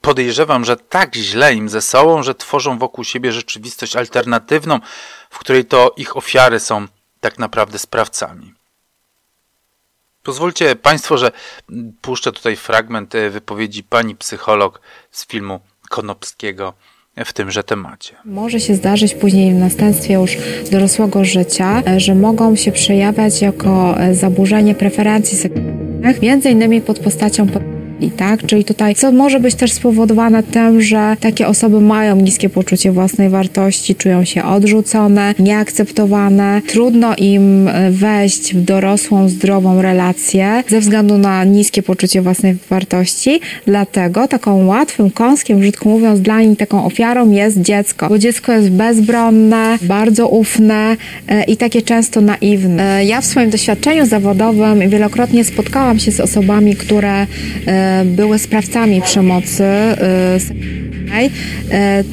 [0.00, 4.80] Podejrzewam, że tak źle im ze sobą, że tworzą wokół siebie rzeczywistość alternatywną,
[5.30, 6.86] w której to ich ofiary są
[7.20, 8.54] tak naprawdę sprawcami.
[10.22, 11.32] Pozwólcie Państwo, że
[12.00, 14.80] puszczę tutaj fragment e, wypowiedzi pani psycholog
[15.10, 16.74] z filmu Konopskiego
[17.24, 18.16] w tymże temacie.
[18.24, 20.36] Może się zdarzyć później w następstwie już
[20.70, 26.98] dorosłego życia, e, że mogą się przejawiać jako e, zaburzenie preferencji seksualnych, między innymi pod
[26.98, 27.46] postacią
[28.08, 28.46] tak?
[28.46, 33.28] Czyli tutaj, co może być też spowodowane tym, że takie osoby mają niskie poczucie własnej
[33.28, 41.18] wartości, czują się odrzucone, nieakceptowane, trudno im e, wejść w dorosłą, zdrową relację ze względu
[41.18, 43.40] na niskie poczucie własnej wartości.
[43.66, 48.70] Dlatego taką łatwym kąskiem, brzydko mówiąc, dla nich taką ofiarą jest dziecko, bo dziecko jest
[48.70, 50.96] bezbronne, bardzo ufne
[51.28, 52.98] e, i takie często naiwne.
[52.98, 57.26] E, ja w swoim doświadczeniu zawodowym wielokrotnie spotkałam się z osobami, które
[58.04, 59.64] były sprawcami przemocy
[60.36, 60.40] y,
[61.10, 61.30] seksualnej,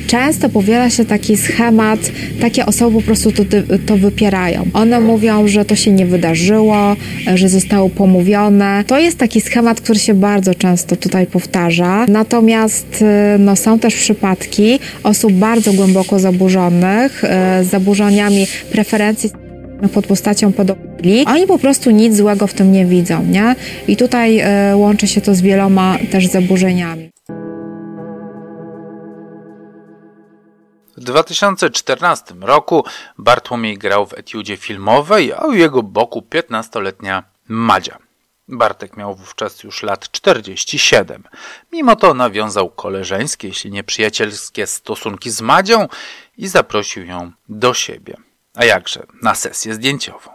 [0.08, 2.00] często powiela się taki schemat,
[2.42, 3.44] takie osoby po prostu to,
[3.86, 4.66] to wypierają.
[4.74, 6.96] One mówią, że to się nie wydarzyło,
[7.36, 8.84] że zostało pomówione.
[8.88, 12.06] To jest taki schemat, który się bardzo często tutaj powtarza.
[12.08, 13.02] Natomiast
[13.36, 17.28] y, no, są też przypadki osób bardzo głęboko zaburzonych, y,
[17.63, 19.46] z zaburzeniami preferencji
[19.94, 23.56] pod postacią pedofilii, oni po prostu nic złego w tym nie widzą, nie?
[23.88, 27.10] I tutaj y, łączy się to z wieloma też zaburzeniami.
[30.98, 32.84] W 2014 roku
[33.18, 37.98] Bartłomiej grał w etiudzie filmowej, a u jego boku 15-letnia Madzia.
[38.48, 41.24] Bartek miał wówczas już lat 47.
[41.72, 45.88] Mimo to nawiązał koleżeńskie, jeśli nie przyjacielskie stosunki z Madzią
[46.38, 48.27] i zaprosił ją do siebie.
[48.58, 50.32] A jakże, na sesję zdjęciową.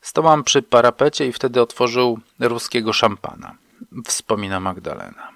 [0.00, 3.56] Stałam przy parapecie i wtedy otworzył ruskiego szampana.
[4.06, 5.30] Wspomina Magdalena.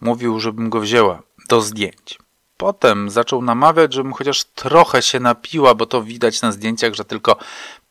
[0.00, 2.18] Mówił, żebym go wzięła do zdjęć.
[2.56, 7.36] Potem zaczął namawiać, żebym chociaż trochę się napiła, bo to widać na zdjęciach, że tylko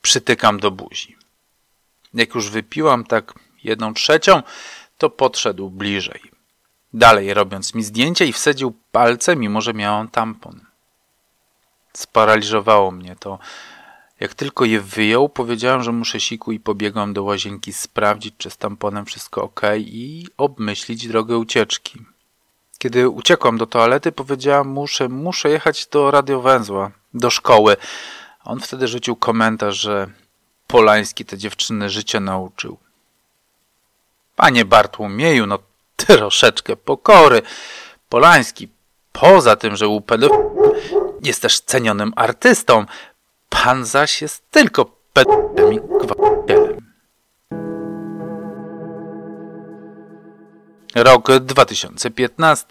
[0.02, 1.16] przytykam do buzi.
[2.14, 4.44] Jak już wypiłam tak jedną trzecią,
[4.98, 6.22] to podszedł bliżej.
[6.94, 10.71] Dalej robiąc mi zdjęcie i wsadził palce, mimo że miałam tampon.
[11.94, 13.40] Sparaliżowało mnie to.
[14.20, 18.58] Jak tylko je wyjął, powiedziałem, że muszę siku i pobiegłam do łazienki sprawdzić, czy z
[18.58, 22.06] tamponem wszystko ok i obmyślić drogę ucieczki.
[22.78, 27.78] Kiedy uciekłam do toalety, powiedziałam muszę, muszę jechać do radiowęzła, do szkoły.
[28.44, 30.08] On wtedy rzucił komentarz, że
[30.68, 32.78] Polański te dziewczyny życia nauczył.
[34.36, 35.60] Panie Bartłomieju, no
[35.96, 37.42] troszeczkę pokory.
[38.10, 38.68] Polański,
[39.12, 40.61] poza tym, że u pedofilów
[41.22, 42.86] jest też cenionym artystą.
[43.50, 46.92] Pan zaś jest tylko pedofilem i gwałcicielem.
[50.96, 52.66] Rok 2015.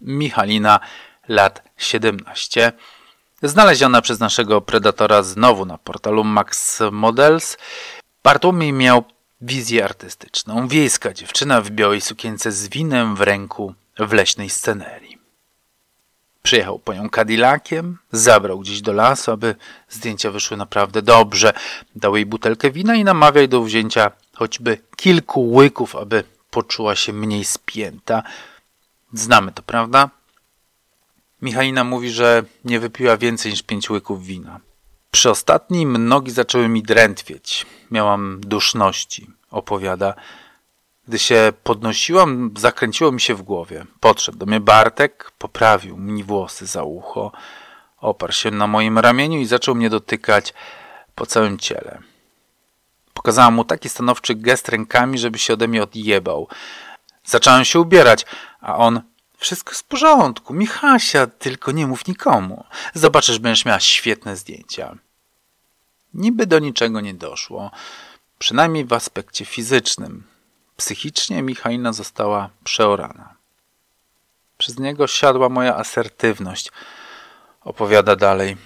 [0.00, 0.80] Michalina,
[1.28, 2.72] lat 17.
[3.42, 7.56] Znaleziona przez naszego predatora znowu na portalu Max Models.
[8.22, 9.04] Bartłomiej miał
[9.40, 10.68] wizję artystyczną.
[10.68, 15.15] Wiejska dziewczyna w białej sukience z winem w ręku w leśnej scenerii.
[16.46, 19.54] Przyjechał po nią Cadillaciem, zabrał gdzieś do lasu, aby
[19.88, 21.52] zdjęcia wyszły naprawdę dobrze.
[21.96, 27.44] Dał jej butelkę wina i namawiał do wzięcia choćby kilku łyków, aby poczuła się mniej
[27.44, 28.22] spięta.
[29.12, 30.10] Znamy to, prawda?
[31.42, 34.60] Michalina mówi, że nie wypiła więcej niż pięć łyków wina.
[35.10, 37.66] Przy ostatnim nogi zaczęły mi drętwieć.
[37.90, 40.14] Miałam duszności, opowiada.
[41.08, 43.86] Gdy się podnosiłam, zakręciło mi się w głowie.
[44.00, 47.32] Podszedł do mnie Bartek, poprawił mi włosy za ucho,
[47.98, 50.54] oparł się na moim ramieniu i zaczął mnie dotykać
[51.14, 51.98] po całym ciele.
[53.14, 56.48] Pokazałam mu taki stanowczy gest rękami, żeby się ode mnie odjebał.
[57.24, 58.26] Zacząłem się ubierać,
[58.60, 59.00] a on
[59.36, 60.54] wszystko jest w porządku.
[60.54, 62.64] Michasia, tylko nie mów nikomu.
[62.94, 64.96] Zobaczysz, będziesz miała świetne zdjęcia.
[66.14, 67.70] Niby do niczego nie doszło.
[68.38, 70.35] Przynajmniej w aspekcie fizycznym.
[70.76, 73.34] Psychicznie Michalina została przeorana.
[74.58, 76.72] Przez niego siadła moja asertywność.
[77.64, 78.56] Opowiada dalej.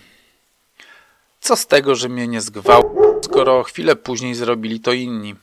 [1.41, 5.37] Co z tego, że mnie nie zgwał, skoro chwilę później zrobili to inni?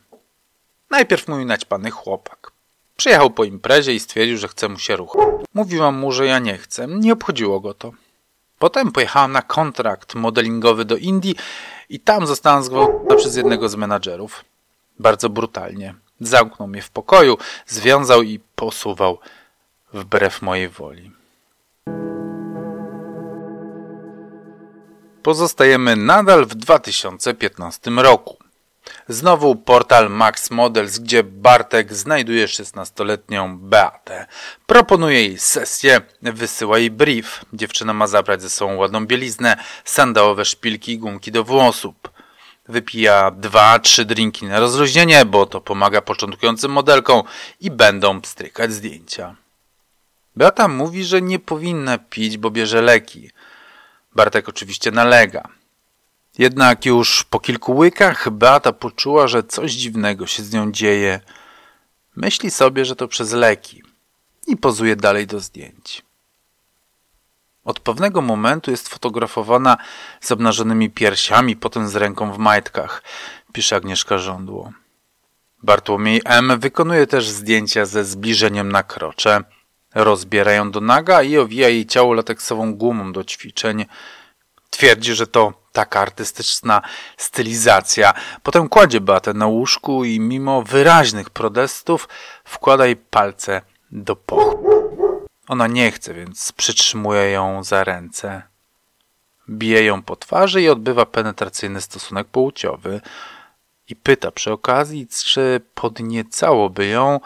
[0.90, 2.52] Najpierw mój naćpany chłopak.
[2.98, 5.28] Przyjechał po imprezie i stwierdził, że chce mu się ruchać.
[5.54, 6.88] Mówiłam mu, że ja nie chcę.
[6.88, 7.92] Nie obchodziło go to.
[8.60, 11.36] Potem pojechałam na kontrakt modelingowy do Indii
[11.90, 14.46] i tam zostałam zgwałcona przez jednego z menadżerów.
[15.00, 15.96] Bardzo brutalnie.
[16.22, 19.20] Zamknął mnie w pokoju, związał i posuwał
[19.94, 21.12] wbrew mojej woli.
[25.24, 28.38] Pozostajemy nadal w 2015 roku.
[29.10, 34.26] Znowu portal Max Models, gdzie Bartek znajduje 16-letnią Beatę.
[34.66, 37.46] Proponuje jej sesję, wysyła jej brief.
[37.54, 41.96] Dziewczyna ma zabrać ze sobą ładną bieliznę, sandałowe szpilki i gumki do włosów.
[42.68, 47.24] Wypija dwa, trzy drinki na rozluźnienie, bo to pomaga początkującym modelkom
[47.60, 49.36] i będą strykać zdjęcia.
[50.36, 53.32] Beata mówi, że nie powinna pić, bo bierze leki.
[54.16, 55.48] Bartek oczywiście nalega.
[56.38, 61.20] Jednak już po kilku łykach Beata poczuła, że coś dziwnego się z nią dzieje.
[62.16, 63.84] Myśli sobie, że to przez leki
[64.48, 66.07] i pozuje dalej do zdjęć.
[67.68, 69.78] Od pewnego momentu jest fotografowana
[70.22, 73.04] z obnażonymi piersiami, potem z ręką w majtkach,
[73.54, 74.72] pisze Agnieszka Żądło.
[75.64, 76.60] Bartłomiej M.
[76.60, 79.44] wykonuje też zdjęcia ze zbliżeniem na krocze.
[79.96, 83.86] Rozbiera ją do naga i owija jej ciało lateksową gumą do ćwiczeń.
[84.70, 86.82] Twierdzi, że to taka artystyczna
[87.18, 88.14] stylizacja.
[88.44, 92.10] Potem kładzie Batę na łóżku i mimo wyraźnych protestów
[92.44, 94.77] wkłada jej palce do pochwy.
[95.48, 98.44] Ona nie chce, więc przytrzymuje ją za ręce.
[99.50, 103.02] Bije ją po twarzy i odbywa penetracyjny stosunek płciowy.
[103.90, 107.20] I pyta przy okazji, czy podniecałoby ją,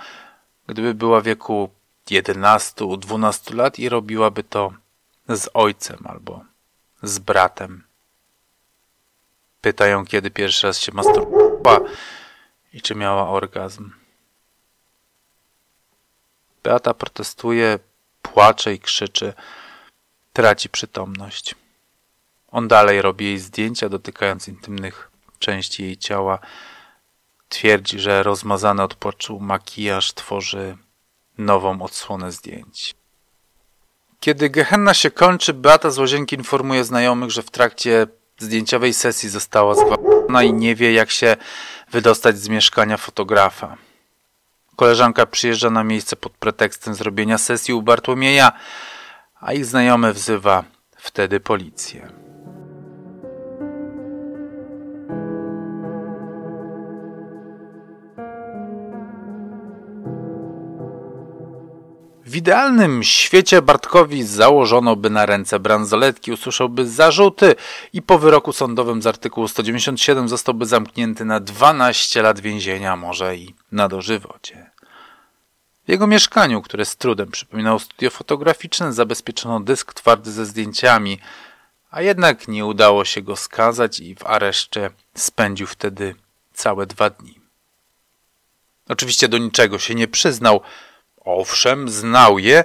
[0.67, 1.69] gdyby była w wieku
[2.07, 4.73] 11-12 lat i robiłaby to
[5.29, 6.45] z ojcem albo
[7.03, 7.83] z bratem.
[9.61, 11.79] Pytają, kiedy pierwszy raz się masturbowała
[12.73, 13.91] i czy miała orgazm.
[16.63, 17.79] Beata protestuje,
[18.33, 19.33] płacze i krzyczy.
[20.33, 21.55] Traci przytomność.
[22.51, 26.39] On dalej robi jej zdjęcia dotykając intymnych części jej ciała.
[27.49, 30.77] Twierdzi, że rozmazany od płaczu makijaż tworzy
[31.37, 32.95] nową odsłonę zdjęć.
[34.19, 39.75] Kiedy Gehenna się kończy, Beata z łazienki informuje znajomych, że w trakcie zdjęciowej sesji została
[39.75, 41.37] zgwałcona i nie wie, jak się
[41.91, 43.77] wydostać z mieszkania fotografa.
[44.81, 48.51] Koleżanka przyjeżdża na miejsce pod pretekstem zrobienia sesji u Bartłomieja,
[49.39, 50.63] a ich znajomy wzywa
[50.97, 52.09] wtedy policję.
[62.25, 67.55] W idealnym świecie Bartkowi założono by na ręce bransoletki, usłyszałby zarzuty
[67.93, 73.55] i po wyroku sądowym z artykułu 197 zostałby zamknięty na 12 lat więzienia, może i
[73.71, 74.70] na dożywocie.
[75.91, 81.19] Jego mieszkaniu, które z trudem przypominało studio fotograficzne, zabezpieczono dysk twardy ze zdjęciami,
[81.89, 86.15] a jednak nie udało się go skazać i w areszcie spędził wtedy
[86.53, 87.39] całe dwa dni.
[88.89, 90.61] Oczywiście do niczego się nie przyznał,
[91.25, 92.63] Owszem, znał je,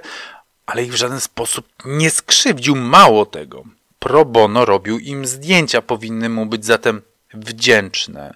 [0.65, 2.75] ale ich w żaden sposób nie skrzywdził.
[2.75, 3.63] Mało tego,
[3.99, 7.01] pro bono robił im zdjęcia, powinny mu być zatem
[7.33, 8.35] wdzięczne.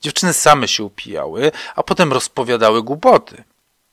[0.00, 3.44] Dziewczyny same się upijały, a potem rozpowiadały głupoty.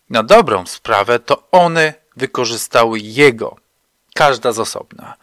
[0.09, 3.55] Na dobrą sprawę to one wykorzystały jego,
[4.13, 5.15] każda z osobna.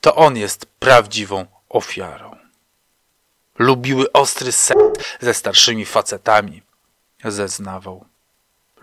[0.00, 2.36] To on jest prawdziwą ofiarą.
[3.58, 4.80] Lubiły ostry seks
[5.20, 6.62] ze starszymi facetami,
[7.24, 8.04] zeznawał.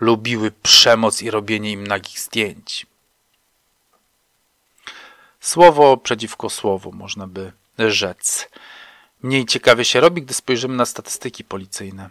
[0.00, 2.86] Lubiły przemoc i robienie im nagich zdjęć.
[5.40, 8.48] Słowo przeciwko słowu, można by rzec.
[9.22, 12.10] Mniej ciekawie się robi, gdy spojrzymy na statystyki policyjne.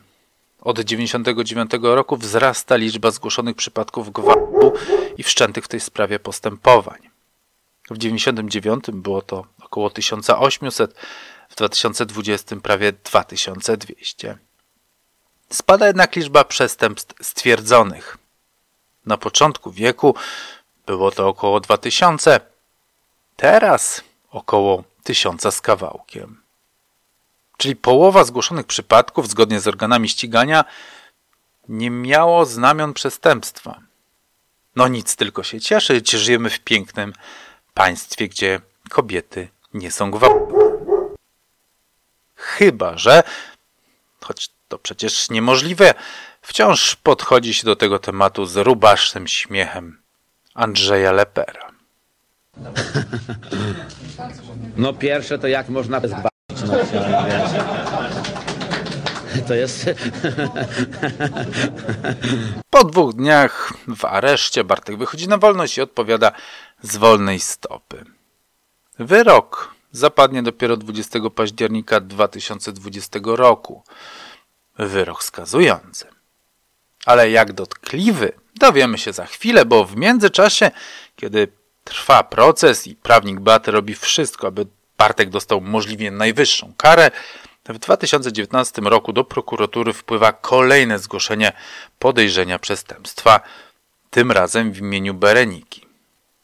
[0.64, 4.74] Od 1999 roku wzrasta liczba zgłoszonych przypadków gwałtu
[5.18, 7.10] i wszczętych w tej sprawie postępowań.
[7.84, 10.94] W 1999 było to około 1800,
[11.50, 14.38] w 2020 prawie 2200.
[15.50, 18.18] Spada jednak liczba przestępstw stwierdzonych.
[19.06, 20.16] Na początku wieku
[20.86, 22.40] było to około 2000,
[23.36, 26.43] teraz około 1000 z kawałkiem.
[27.64, 30.66] Czyli połowa zgłoszonych przypadków, zgodnie z organami ścigania,
[31.70, 33.80] nie miało znamion przestępstwa.
[34.76, 37.14] No nic, tylko się cieszyć, żyjemy w pięknym
[37.74, 41.16] państwie, gdzie kobiety nie są gwałcone.
[42.36, 43.24] Chyba, że,
[44.24, 45.94] choć to przecież niemożliwe,
[46.42, 50.02] wciąż podchodzi się do tego tematu z rubasznym śmiechem
[50.54, 51.72] Andrzeja Lepera.
[54.78, 56.33] No pierwsze to jak można zgwałcić,
[59.48, 59.90] To jest...
[62.70, 66.32] Po dwóch dniach w areszcie Bartek wychodzi na wolność i odpowiada
[66.82, 68.06] z wolnej stopy.
[69.00, 73.84] Wyrok zapadnie dopiero 20 października 2020 roku.
[74.80, 76.06] Wyrok skazujący.
[77.06, 80.72] Ale jak dotkliwy, dowiemy się za chwilę, bo w międzyczasie,
[81.16, 81.48] kiedy
[81.84, 84.66] trwa proces i prawnik Beaty robi wszystko, aby
[85.04, 87.12] Bartek dostał możliwie najwyższą karę,
[87.66, 91.54] w 2019 roku do prokuratury wpływa kolejne zgłoszenie
[92.00, 93.42] podejrzenia przestępstwa,
[94.10, 95.86] tym razem w imieniu Bereniki.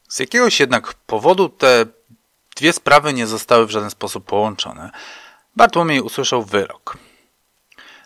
[0.09, 1.85] Z jakiegoś jednak powodu te
[2.55, 4.89] dwie sprawy nie zostały w żaden sposób połączone.
[5.55, 6.97] Bartłomiej usłyszał wyrok.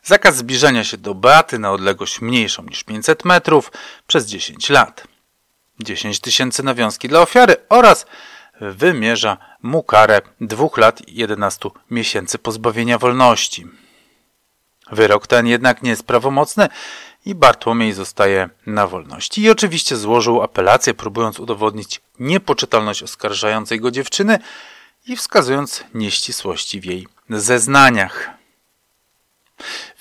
[0.03, 3.71] Zakaz zbliżania się do Beaty na odległość mniejszą niż 500 metrów
[4.07, 5.07] przez 10 lat.
[5.79, 8.05] 10 tysięcy nawiązki dla ofiary oraz
[8.71, 13.67] wymierza mu karę 2 lat i 11 miesięcy pozbawienia wolności.
[14.91, 16.69] Wyrok ten jednak nie jest prawomocny
[17.25, 19.41] i Bartłomiej zostaje na wolności.
[19.41, 24.39] I oczywiście złożył apelację, próbując udowodnić niepoczytalność oskarżającej go dziewczyny
[25.07, 28.29] i wskazując nieścisłości w jej zeznaniach.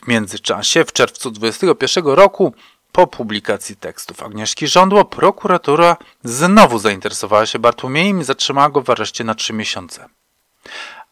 [0.02, 2.54] W międzyczasie, w czerwcu 2021 roku,
[2.92, 9.24] po publikacji tekstów Agnieszki Żądło, prokuratura znowu zainteresowała się Bartłomiejem i zatrzymała go w areszcie
[9.24, 10.08] na trzy miesiące.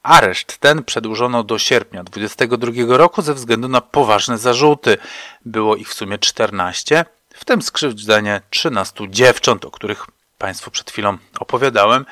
[0.02, 4.98] Areszt ten przedłużono do sierpnia 2022 roku ze względu na poważne zarzuty.
[5.44, 10.06] Było ich w sumie 14, w tym skrzywdzenie 13 dziewcząt, o których
[10.38, 12.06] Państwu przed chwilą opowiadałem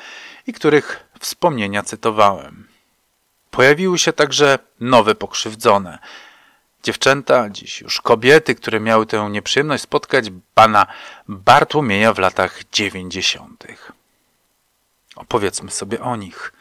[0.47, 2.67] i których wspomnienia cytowałem.
[3.51, 5.99] Pojawiły się także nowe pokrzywdzone–
[6.83, 10.87] Dziewczęta, dziś już kobiety, które miały tę nieprzyjemność spotkać pana
[11.27, 13.91] Bartłomieja w latach dziewięćdziesiątych.
[15.15, 16.53] Opowiedzmy sobie o nich.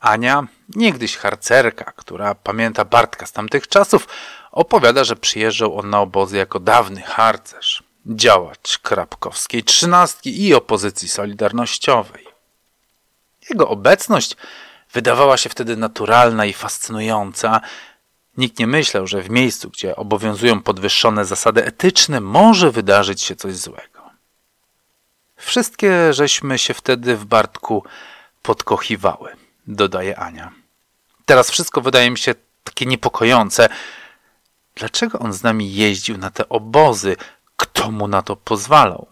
[0.00, 4.08] Ania, niegdyś harcerka, która pamięta Bartka z tamtych czasów,
[4.52, 12.26] opowiada, że przyjeżdżał on na obozy jako dawny harcerz, działacz krapkowskiej trzynastki i opozycji solidarnościowej.
[13.50, 14.36] Jego obecność
[14.92, 17.60] wydawała się wtedy naturalna i fascynująca,
[18.38, 23.56] Nikt nie myślał, że w miejscu, gdzie obowiązują podwyższone zasady etyczne, może wydarzyć się coś
[23.56, 24.10] złego.
[25.36, 27.84] Wszystkie żeśmy się wtedy w Bartku
[28.42, 30.52] podkochiwały, dodaje Ania.
[31.26, 33.68] Teraz wszystko wydaje mi się takie niepokojące.
[34.74, 37.16] Dlaczego on z nami jeździł na te obozy?
[37.56, 39.06] Kto mu na to pozwalał?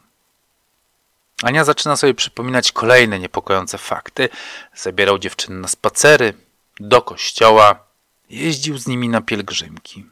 [1.43, 4.29] Ania zaczyna sobie przypominać kolejne niepokojące fakty.
[4.75, 6.35] Zabierał dziewczyny na spacery,
[6.81, 7.86] do kościoła,
[8.31, 10.07] Jeździł z nimi na pielgrzymki.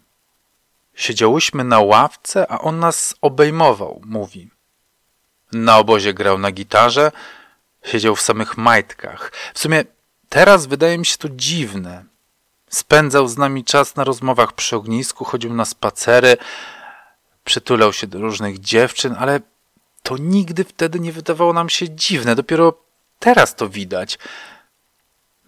[0.94, 4.50] Siedziałyśmy na ławce, a on nas obejmował, mówi.
[5.52, 7.12] Na obozie grał na gitarze,
[7.84, 9.32] siedział w samych majtkach.
[9.54, 9.84] W sumie
[10.28, 12.04] teraz wydaje mi się to dziwne.
[12.68, 16.36] Spędzał z nami czas na rozmowach przy ognisku, chodził na spacery,
[17.44, 19.40] przytulał się do różnych dziewczyn, ale
[20.02, 22.34] to nigdy wtedy nie wydawało nam się dziwne.
[22.34, 22.78] Dopiero
[23.18, 24.18] teraz to widać.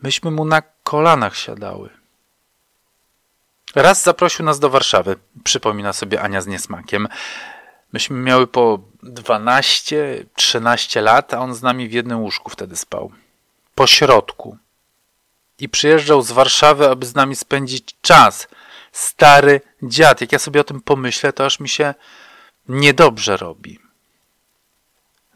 [0.03, 1.91] Myśmy mu na kolanach siadały.
[3.77, 7.09] Raz zaprosił nas do Warszawy, przypomina sobie Ania z niesmakiem.
[7.93, 13.13] Myśmy miały po 12-13 lat, a on z nami w jednym łóżku wtedy spał.
[13.75, 14.57] Po środku.
[15.59, 18.49] I przyjeżdżał z Warszawy, aby z nami spędzić czas.
[18.93, 20.21] Stary dziad.
[20.21, 21.95] Jak ja sobie o tym pomyślę, to aż mi się
[22.69, 23.79] niedobrze robi.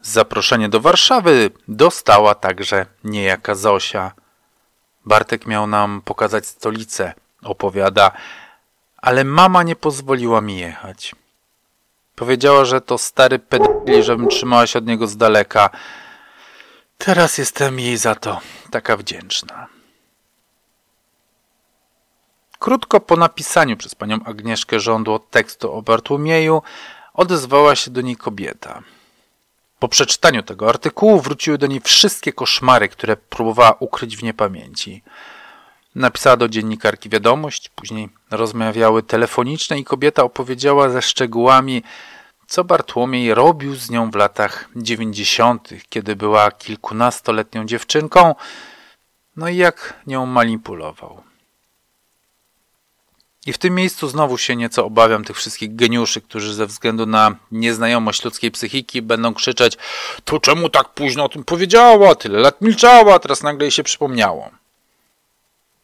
[0.01, 4.11] Zaproszenie do Warszawy dostała także niejaka Zosia.
[5.05, 7.13] Bartek miał nam pokazać stolicę,
[7.43, 8.11] opowiada,
[8.97, 11.15] ale mama nie pozwoliła mi jechać.
[12.15, 15.69] Powiedziała, że to stary pedofil, żebym trzymała się od niego z daleka.
[16.97, 18.39] Teraz jestem jej za to
[18.71, 19.67] taka wdzięczna.
[22.59, 26.61] Krótko po napisaniu przez panią Agnieszkę żądło tekstu o Bartłomieju
[27.13, 28.81] odezwała się do niej kobieta.
[29.79, 35.03] Po przeczytaniu tego artykułu wróciły do niej wszystkie koszmary, które próbowała ukryć w niepamięci.
[35.95, 41.83] Napisała do dziennikarki wiadomość, później rozmawiały telefoniczne i kobieta opowiedziała ze szczegółami,
[42.47, 48.35] co Bartłomiej robił z nią w latach dziewięćdziesiątych, kiedy była kilkunastoletnią dziewczynką,
[49.35, 51.23] no i jak nią manipulował.
[53.45, 57.35] I w tym miejscu znowu się nieco obawiam tych wszystkich geniuszy, którzy ze względu na
[57.51, 59.77] nieznajomość ludzkiej psychiki będą krzyczeć
[60.23, 64.60] to czemu tak późno o tym powiedziała, tyle lat milczała, teraz nagle jej się przypomniało.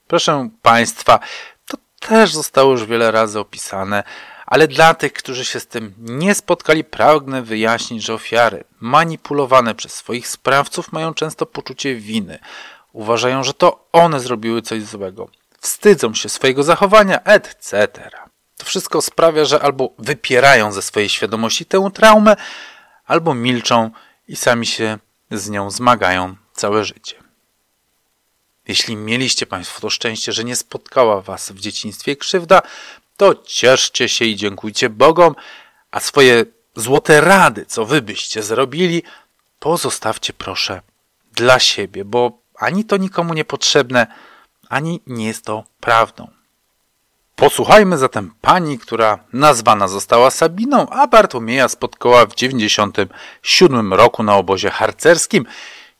[0.07, 1.19] Proszę Państwa,
[1.67, 4.03] to też zostało już wiele razy opisane,
[4.45, 9.93] ale dla tych, którzy się z tym nie spotkali, pragnę wyjaśnić, że ofiary manipulowane przez
[9.93, 12.39] swoich sprawców mają często poczucie winy.
[12.93, 15.29] Uważają, że to one zrobiły coś złego
[15.59, 17.87] wstydzą się swojego zachowania, etc.
[18.57, 22.35] To wszystko sprawia, że albo wypierają ze swojej świadomości tę traumę,
[23.05, 23.91] albo milczą
[24.27, 24.97] i sami się
[25.31, 27.26] z nią zmagają całe życie.
[28.67, 32.61] Jeśli mieliście Państwo to szczęście, że nie spotkała Was w dzieciństwie krzywda,
[33.17, 35.35] to cieszcie się i dziękujcie Bogom,
[35.91, 36.45] a swoje
[36.75, 39.03] złote rady, co Wy byście zrobili,
[39.59, 40.81] pozostawcie proszę
[41.35, 44.07] dla siebie, bo ani to nikomu niepotrzebne,
[44.69, 46.27] ani nie jest to prawdą.
[47.35, 54.69] Posłuchajmy zatem pani, która nazwana została Sabiną, a Bartłomieja spotkała w 97 roku na obozie
[54.69, 55.45] harcerskim,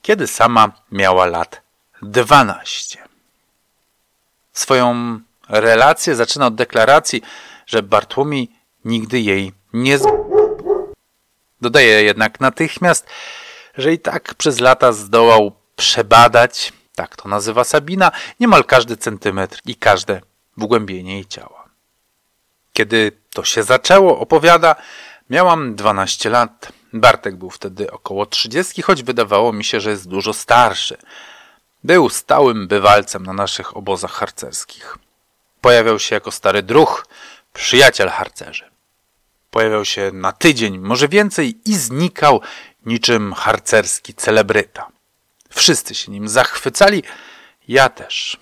[0.02, 1.67] kiedy sama miała lat
[2.02, 3.04] 12.
[4.54, 5.20] Swoją
[5.50, 7.22] relację zaczyna od deklaracji,
[7.66, 8.52] że Bartłomiej
[8.86, 10.08] nigdy jej nie z...
[11.62, 13.08] Dodaje jednak natychmiast,
[13.78, 19.76] że i tak przez lata zdołał przebadać tak to nazywa Sabina, niemal każdy centymetr i
[19.76, 20.22] każde
[20.58, 21.70] wgłębienie jej ciała.
[22.74, 24.76] Kiedy to się zaczęło, opowiada,
[25.30, 26.72] miałam 12 lat.
[26.94, 30.98] Bartek był wtedy około 30, choć wydawało mi się, że jest dużo starszy.
[31.88, 34.98] Był stałym bywalcem na naszych obozach harcerskich.
[35.62, 37.08] Pojawiał się jako stary druh,
[37.54, 38.70] przyjaciel harcerzy.
[39.52, 42.42] Pojawiał się na tydzień, może więcej i znikał
[42.86, 44.88] niczym harcerski celebryta.
[45.50, 47.04] Wszyscy się nim zachwycali,
[47.68, 48.38] ja też.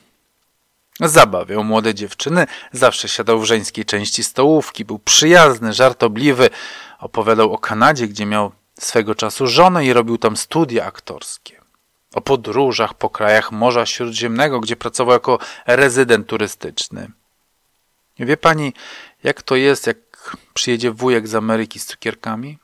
[0.99, 6.49] Zabawiał młode dziewczyny, zawsze siadał w żeńskiej części stołówki, był przyjazny, żartobliwy,
[6.99, 11.64] opowiadał o Kanadzie, gdzie miał swego czasu żonę i robił tam studia aktorskie.
[12.15, 17.11] O podróżach po krajach Morza Śródziemnego, gdzie pracował jako rezydent turystyczny.
[18.19, 18.73] Wie pani,
[19.23, 19.97] jak to jest, jak
[20.53, 22.57] przyjedzie wujek z Ameryki z cukierkami?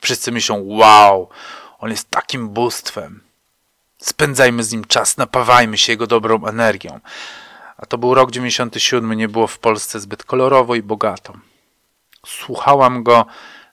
[0.00, 1.28] Wszyscy myślą, wow,
[1.78, 3.20] on jest takim bóstwem.
[3.98, 7.00] Spędzajmy z nim czas, napawajmy się jego dobrą energią.
[7.76, 11.32] A to był rok 97, nie było w Polsce zbyt kolorowo i bogato.
[12.26, 13.26] Słuchałam go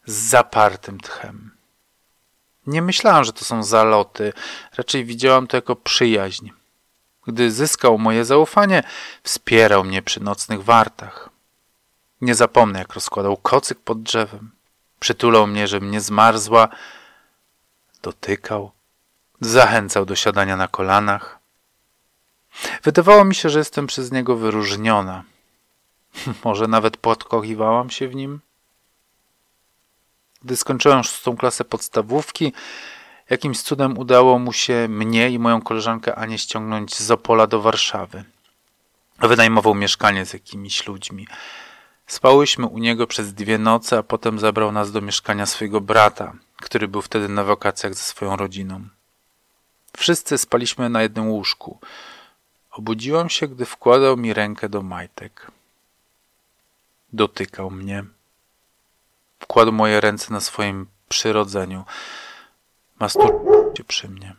[0.05, 1.54] z zapartym tchem.
[2.67, 4.33] Nie myślałam, że to są zaloty,
[4.77, 6.49] raczej widziałam to jako przyjaźń.
[7.27, 8.83] Gdy zyskał moje zaufanie,
[9.23, 11.29] wspierał mnie przy nocnych wartach.
[12.21, 14.51] Nie zapomnę, jak rozkładał kocyk pod drzewem.
[14.99, 16.67] Przytulał mnie, żebym nie zmarzła.
[18.01, 18.71] Dotykał,
[19.41, 21.39] Zachęcał do siadania na kolanach.
[22.83, 25.23] Wydawało mi się, że jestem przez niego wyróżniona.
[26.45, 28.39] Może nawet podkochiwałam się w nim?
[30.45, 32.53] Gdy skończyłem szóstą klasę podstawówki,
[33.29, 38.23] jakimś cudem udało mu się mnie i moją koleżankę Anię ściągnąć z Opola do Warszawy.
[39.19, 41.27] Wynajmował mieszkanie z jakimiś ludźmi.
[42.07, 46.87] Spałyśmy u niego przez dwie noce, a potem zabrał nas do mieszkania swojego brata, który
[46.87, 48.87] był wtedy na wakacjach ze swoją rodziną.
[49.97, 51.79] Wszyscy spaliśmy na jednym łóżku.
[52.71, 55.51] Obudziłam się, gdy wkładał mi rękę do majtek.
[57.13, 58.14] Dotykał mnie.
[59.39, 61.83] Wkładł moje ręce na swoim przyrodzeniu.
[62.99, 64.35] Masturbował się przy mnie.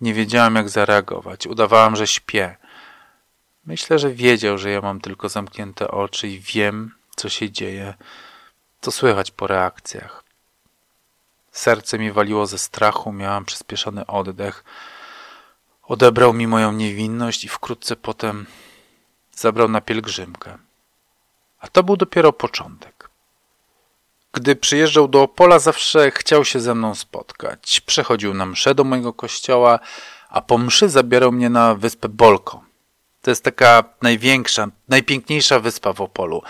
[0.00, 1.46] Nie wiedziałam, jak zareagować.
[1.46, 2.56] Udawałam, że śpię.
[3.66, 7.94] Myślę, że wiedział, że ja mam tylko zamknięte oczy i wiem, co się dzieje.
[8.80, 10.24] To słychać po reakcjach.
[11.52, 14.64] Serce mi waliło ze strachu, miałam przyspieszony oddech.
[15.82, 18.46] Odebrał mi moją niewinność i wkrótce potem
[19.32, 20.58] zabrał na pielgrzymkę.
[21.60, 23.10] A to był dopiero początek.
[24.34, 27.80] Gdy przyjeżdżał do Opola, zawsze chciał się ze mną spotkać.
[27.80, 29.78] Przechodził na mszę do mojego kościoła,
[30.28, 32.64] a po mszy zabierał mnie na wyspę Bolko.
[33.22, 36.42] To jest taka największa, najpiękniejsza wyspa w Opolu,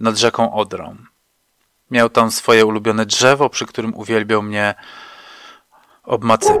[0.00, 0.96] nad rzeką Odrą.
[1.90, 4.74] Miał tam swoje ulubione drzewo, przy którym uwielbiał mnie
[6.02, 6.52] obmacy.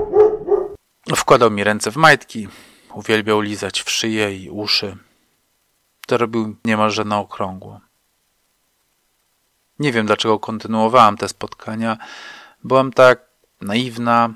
[1.16, 2.48] Wkładał mi ręce w majtki,
[2.94, 4.96] uwielbiał lizać w szyję i uszy.
[6.06, 7.80] To robił niemalże na okrągło.
[9.80, 11.96] Nie wiem, dlaczego kontynuowałam te spotkania.
[12.64, 13.20] Byłam tak
[13.60, 14.34] naiwna,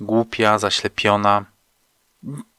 [0.00, 1.44] głupia, zaślepiona.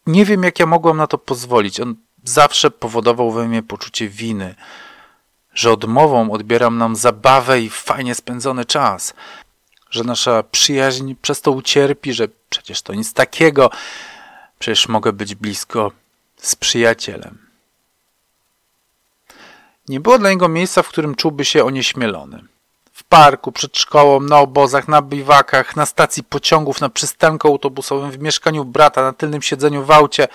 [0.07, 1.79] Nie wiem, jak ja mogłam na to pozwolić.
[1.79, 4.55] On zawsze powodował we mnie poczucie winy,
[5.53, 9.13] że odmową odbieram nam zabawę i fajnie spędzony czas,
[9.89, 13.69] że nasza przyjaźń przez to ucierpi, że przecież to nic takiego,
[14.59, 15.91] przecież mogę być blisko
[16.37, 17.48] z przyjacielem.
[19.89, 22.43] Nie było dla niego miejsca, w którym czułby się onieśmielony.
[22.93, 28.19] W parku, przed szkołą, na obozach, na biwakach, na stacji pociągów, na przystanku autobusowym, w
[28.19, 30.27] mieszkaniu brata, na tylnym siedzeniu w aucie.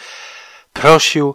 [0.73, 1.35] Prosił,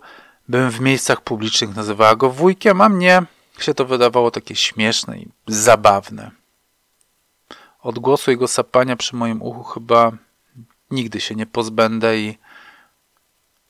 [0.49, 3.23] bym w miejscach publicznych nazywała go wujkiem, a mnie
[3.59, 6.31] się to wydawało takie śmieszne i zabawne.
[7.81, 10.11] Odgłosu jego sapania przy moim uchu chyba
[10.91, 12.37] nigdy się nie pozbędę i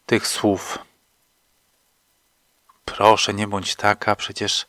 [0.05, 0.79] tych słów
[2.95, 4.65] Proszę, nie bądź taka, przecież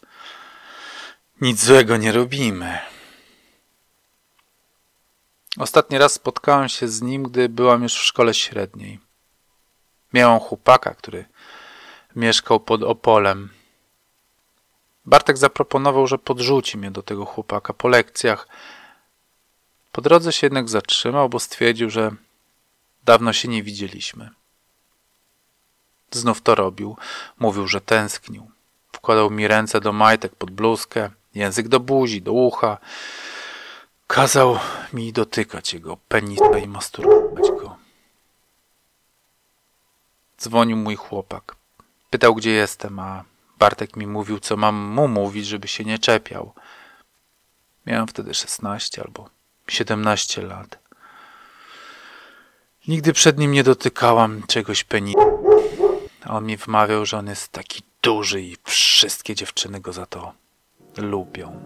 [1.41, 2.79] nic złego nie robimy.
[5.59, 9.01] Ostatni raz spotkałem się z nim, gdy byłam już w szkole średniej.
[10.13, 11.25] Miałam chłopaka, który
[12.17, 13.49] mieszkał pod Opolem.
[15.07, 18.49] Bartek zaproponował, że podrzuci mnie do tego chłopaka po lekcjach.
[19.93, 22.11] Po drodze się jednak zatrzymał, bo stwierdził, że
[23.05, 24.31] dawno się nie widzieliśmy.
[26.11, 26.97] Znów to robił.
[27.39, 28.51] Mówił, że tęsknił.
[28.93, 32.79] Wkładał mi ręce do majtek pod bluzkę, język do buzi, do ucha.
[34.07, 34.59] Kazał
[34.93, 37.77] mi dotykać jego penisa i masturbować go.
[40.39, 41.57] Dzwonił mój chłopak.
[42.11, 43.25] Pytał, gdzie jestem, a
[43.59, 46.53] Bartek mi mówił, co mam mu mówić, żeby się nie czepiał.
[47.87, 49.31] Miałem wtedy 16 albo
[49.69, 50.79] 17 lat.
[52.89, 55.40] Nigdy przed nim nie dotykałam czegoś penisa.
[56.29, 60.33] On mi wmawiał, że on jest taki duży i wszystkie dziewczyny go za to
[60.97, 61.61] lubią.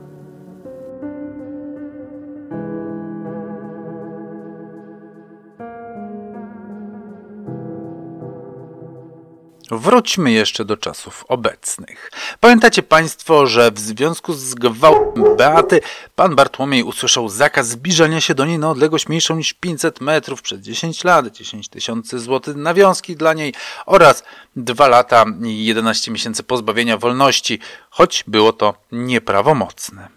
[9.71, 12.11] Wróćmy jeszcze do czasów obecnych.
[12.41, 15.81] Pamiętacie Państwo, że w związku z gwałtem Beaty
[16.15, 20.61] pan Bartłomiej usłyszał zakaz zbliżania się do niej na odległość mniejszą niż 500 metrów przez
[20.61, 23.55] 10 lat, 10 tysięcy złotych nawiązki dla niej
[23.87, 24.23] oraz
[24.57, 27.59] 2 lata i 11 miesięcy pozbawienia wolności,
[27.91, 30.09] choć było to nieprawomocne.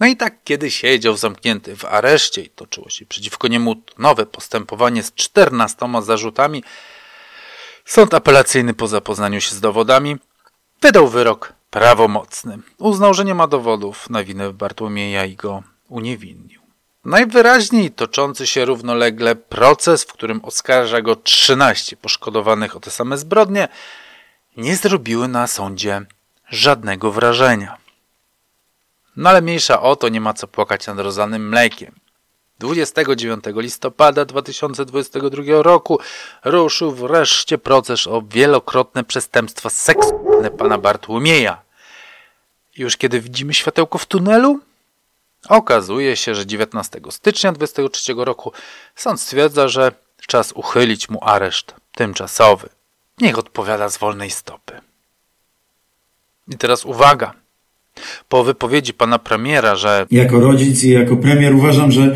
[0.00, 5.02] No i tak, kiedy siedział zamknięty w areszcie i toczyło się przeciwko niemu nowe postępowanie
[5.02, 6.64] z 14 zarzutami,
[7.84, 10.16] Sąd apelacyjny po zapoznaniu się z dowodami
[10.80, 12.58] wydał wyrok prawomocny.
[12.78, 16.62] Uznał, że nie ma dowodów na winę Bartłomieja i go uniewinnił.
[17.04, 23.68] Najwyraźniej toczący się równolegle proces, w którym oskarża go 13 poszkodowanych o te same zbrodnie,
[24.56, 26.00] nie zrobiły na sądzie
[26.48, 27.76] żadnego wrażenia.
[29.16, 31.94] No ale mniejsza o to, nie ma co płakać nad rozlanym mlekiem.
[32.62, 35.98] 29 listopada 2022 roku
[36.44, 41.62] ruszył wreszcie proces o wielokrotne przestępstwa seksualne pana Bartłomieja.
[42.76, 44.60] Już kiedy widzimy światełko w tunelu?
[45.48, 48.52] Okazuje się, że 19 stycznia 2023 roku
[48.96, 49.92] sąd stwierdza, że
[50.26, 52.68] czas uchylić mu areszt tymczasowy.
[53.20, 54.80] Niech odpowiada z wolnej stopy.
[56.48, 57.34] I teraz uwaga.
[58.28, 62.14] Po wypowiedzi pana premiera, że jako rodzic i jako premier uważam, że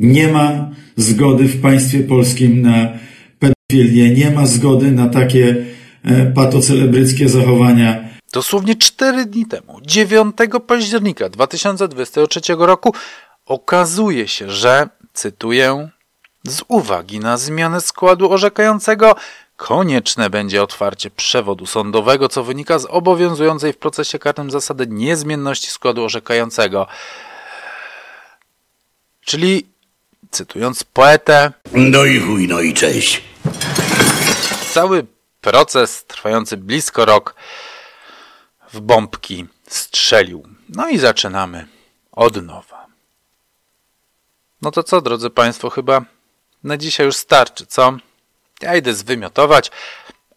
[0.00, 2.88] nie ma zgody w państwie polskim na
[3.38, 5.64] pedofilię, nie ma zgody na takie
[6.04, 8.08] e, patocelebryckie zachowania.
[8.32, 10.36] Dosłownie cztery dni temu, 9
[10.66, 12.94] października 2023 roku,
[13.46, 15.88] okazuje się, że, cytuję,
[16.48, 19.14] z uwagi na zmianę składu orzekającego,
[19.56, 26.04] konieczne będzie otwarcie przewodu sądowego, co wynika z obowiązującej w procesie karnym zasady niezmienności składu
[26.04, 26.86] orzekającego.
[29.20, 29.69] Czyli
[30.30, 31.52] cytując poetę.
[31.72, 33.22] No i chuj, no i cześć.
[34.70, 35.06] Cały
[35.40, 37.34] proces trwający blisko rok
[38.72, 40.46] w bombki strzelił.
[40.68, 41.66] No i zaczynamy
[42.12, 42.86] od nowa.
[44.62, 46.04] No to co, drodzy Państwo, chyba
[46.64, 47.96] na dzisiaj już starczy, co?
[48.62, 49.70] Ja idę zwymiotować,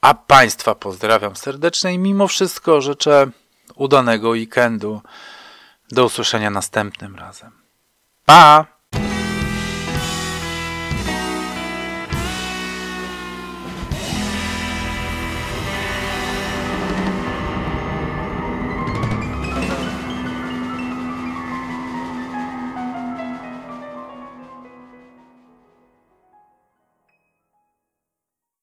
[0.02, 3.32] a Państwa pozdrawiam serdecznie i mimo wszystko życzę
[3.76, 5.02] udanego weekendu.
[5.92, 7.52] Do usłyszenia następnym razem.
[8.26, 8.73] Pa!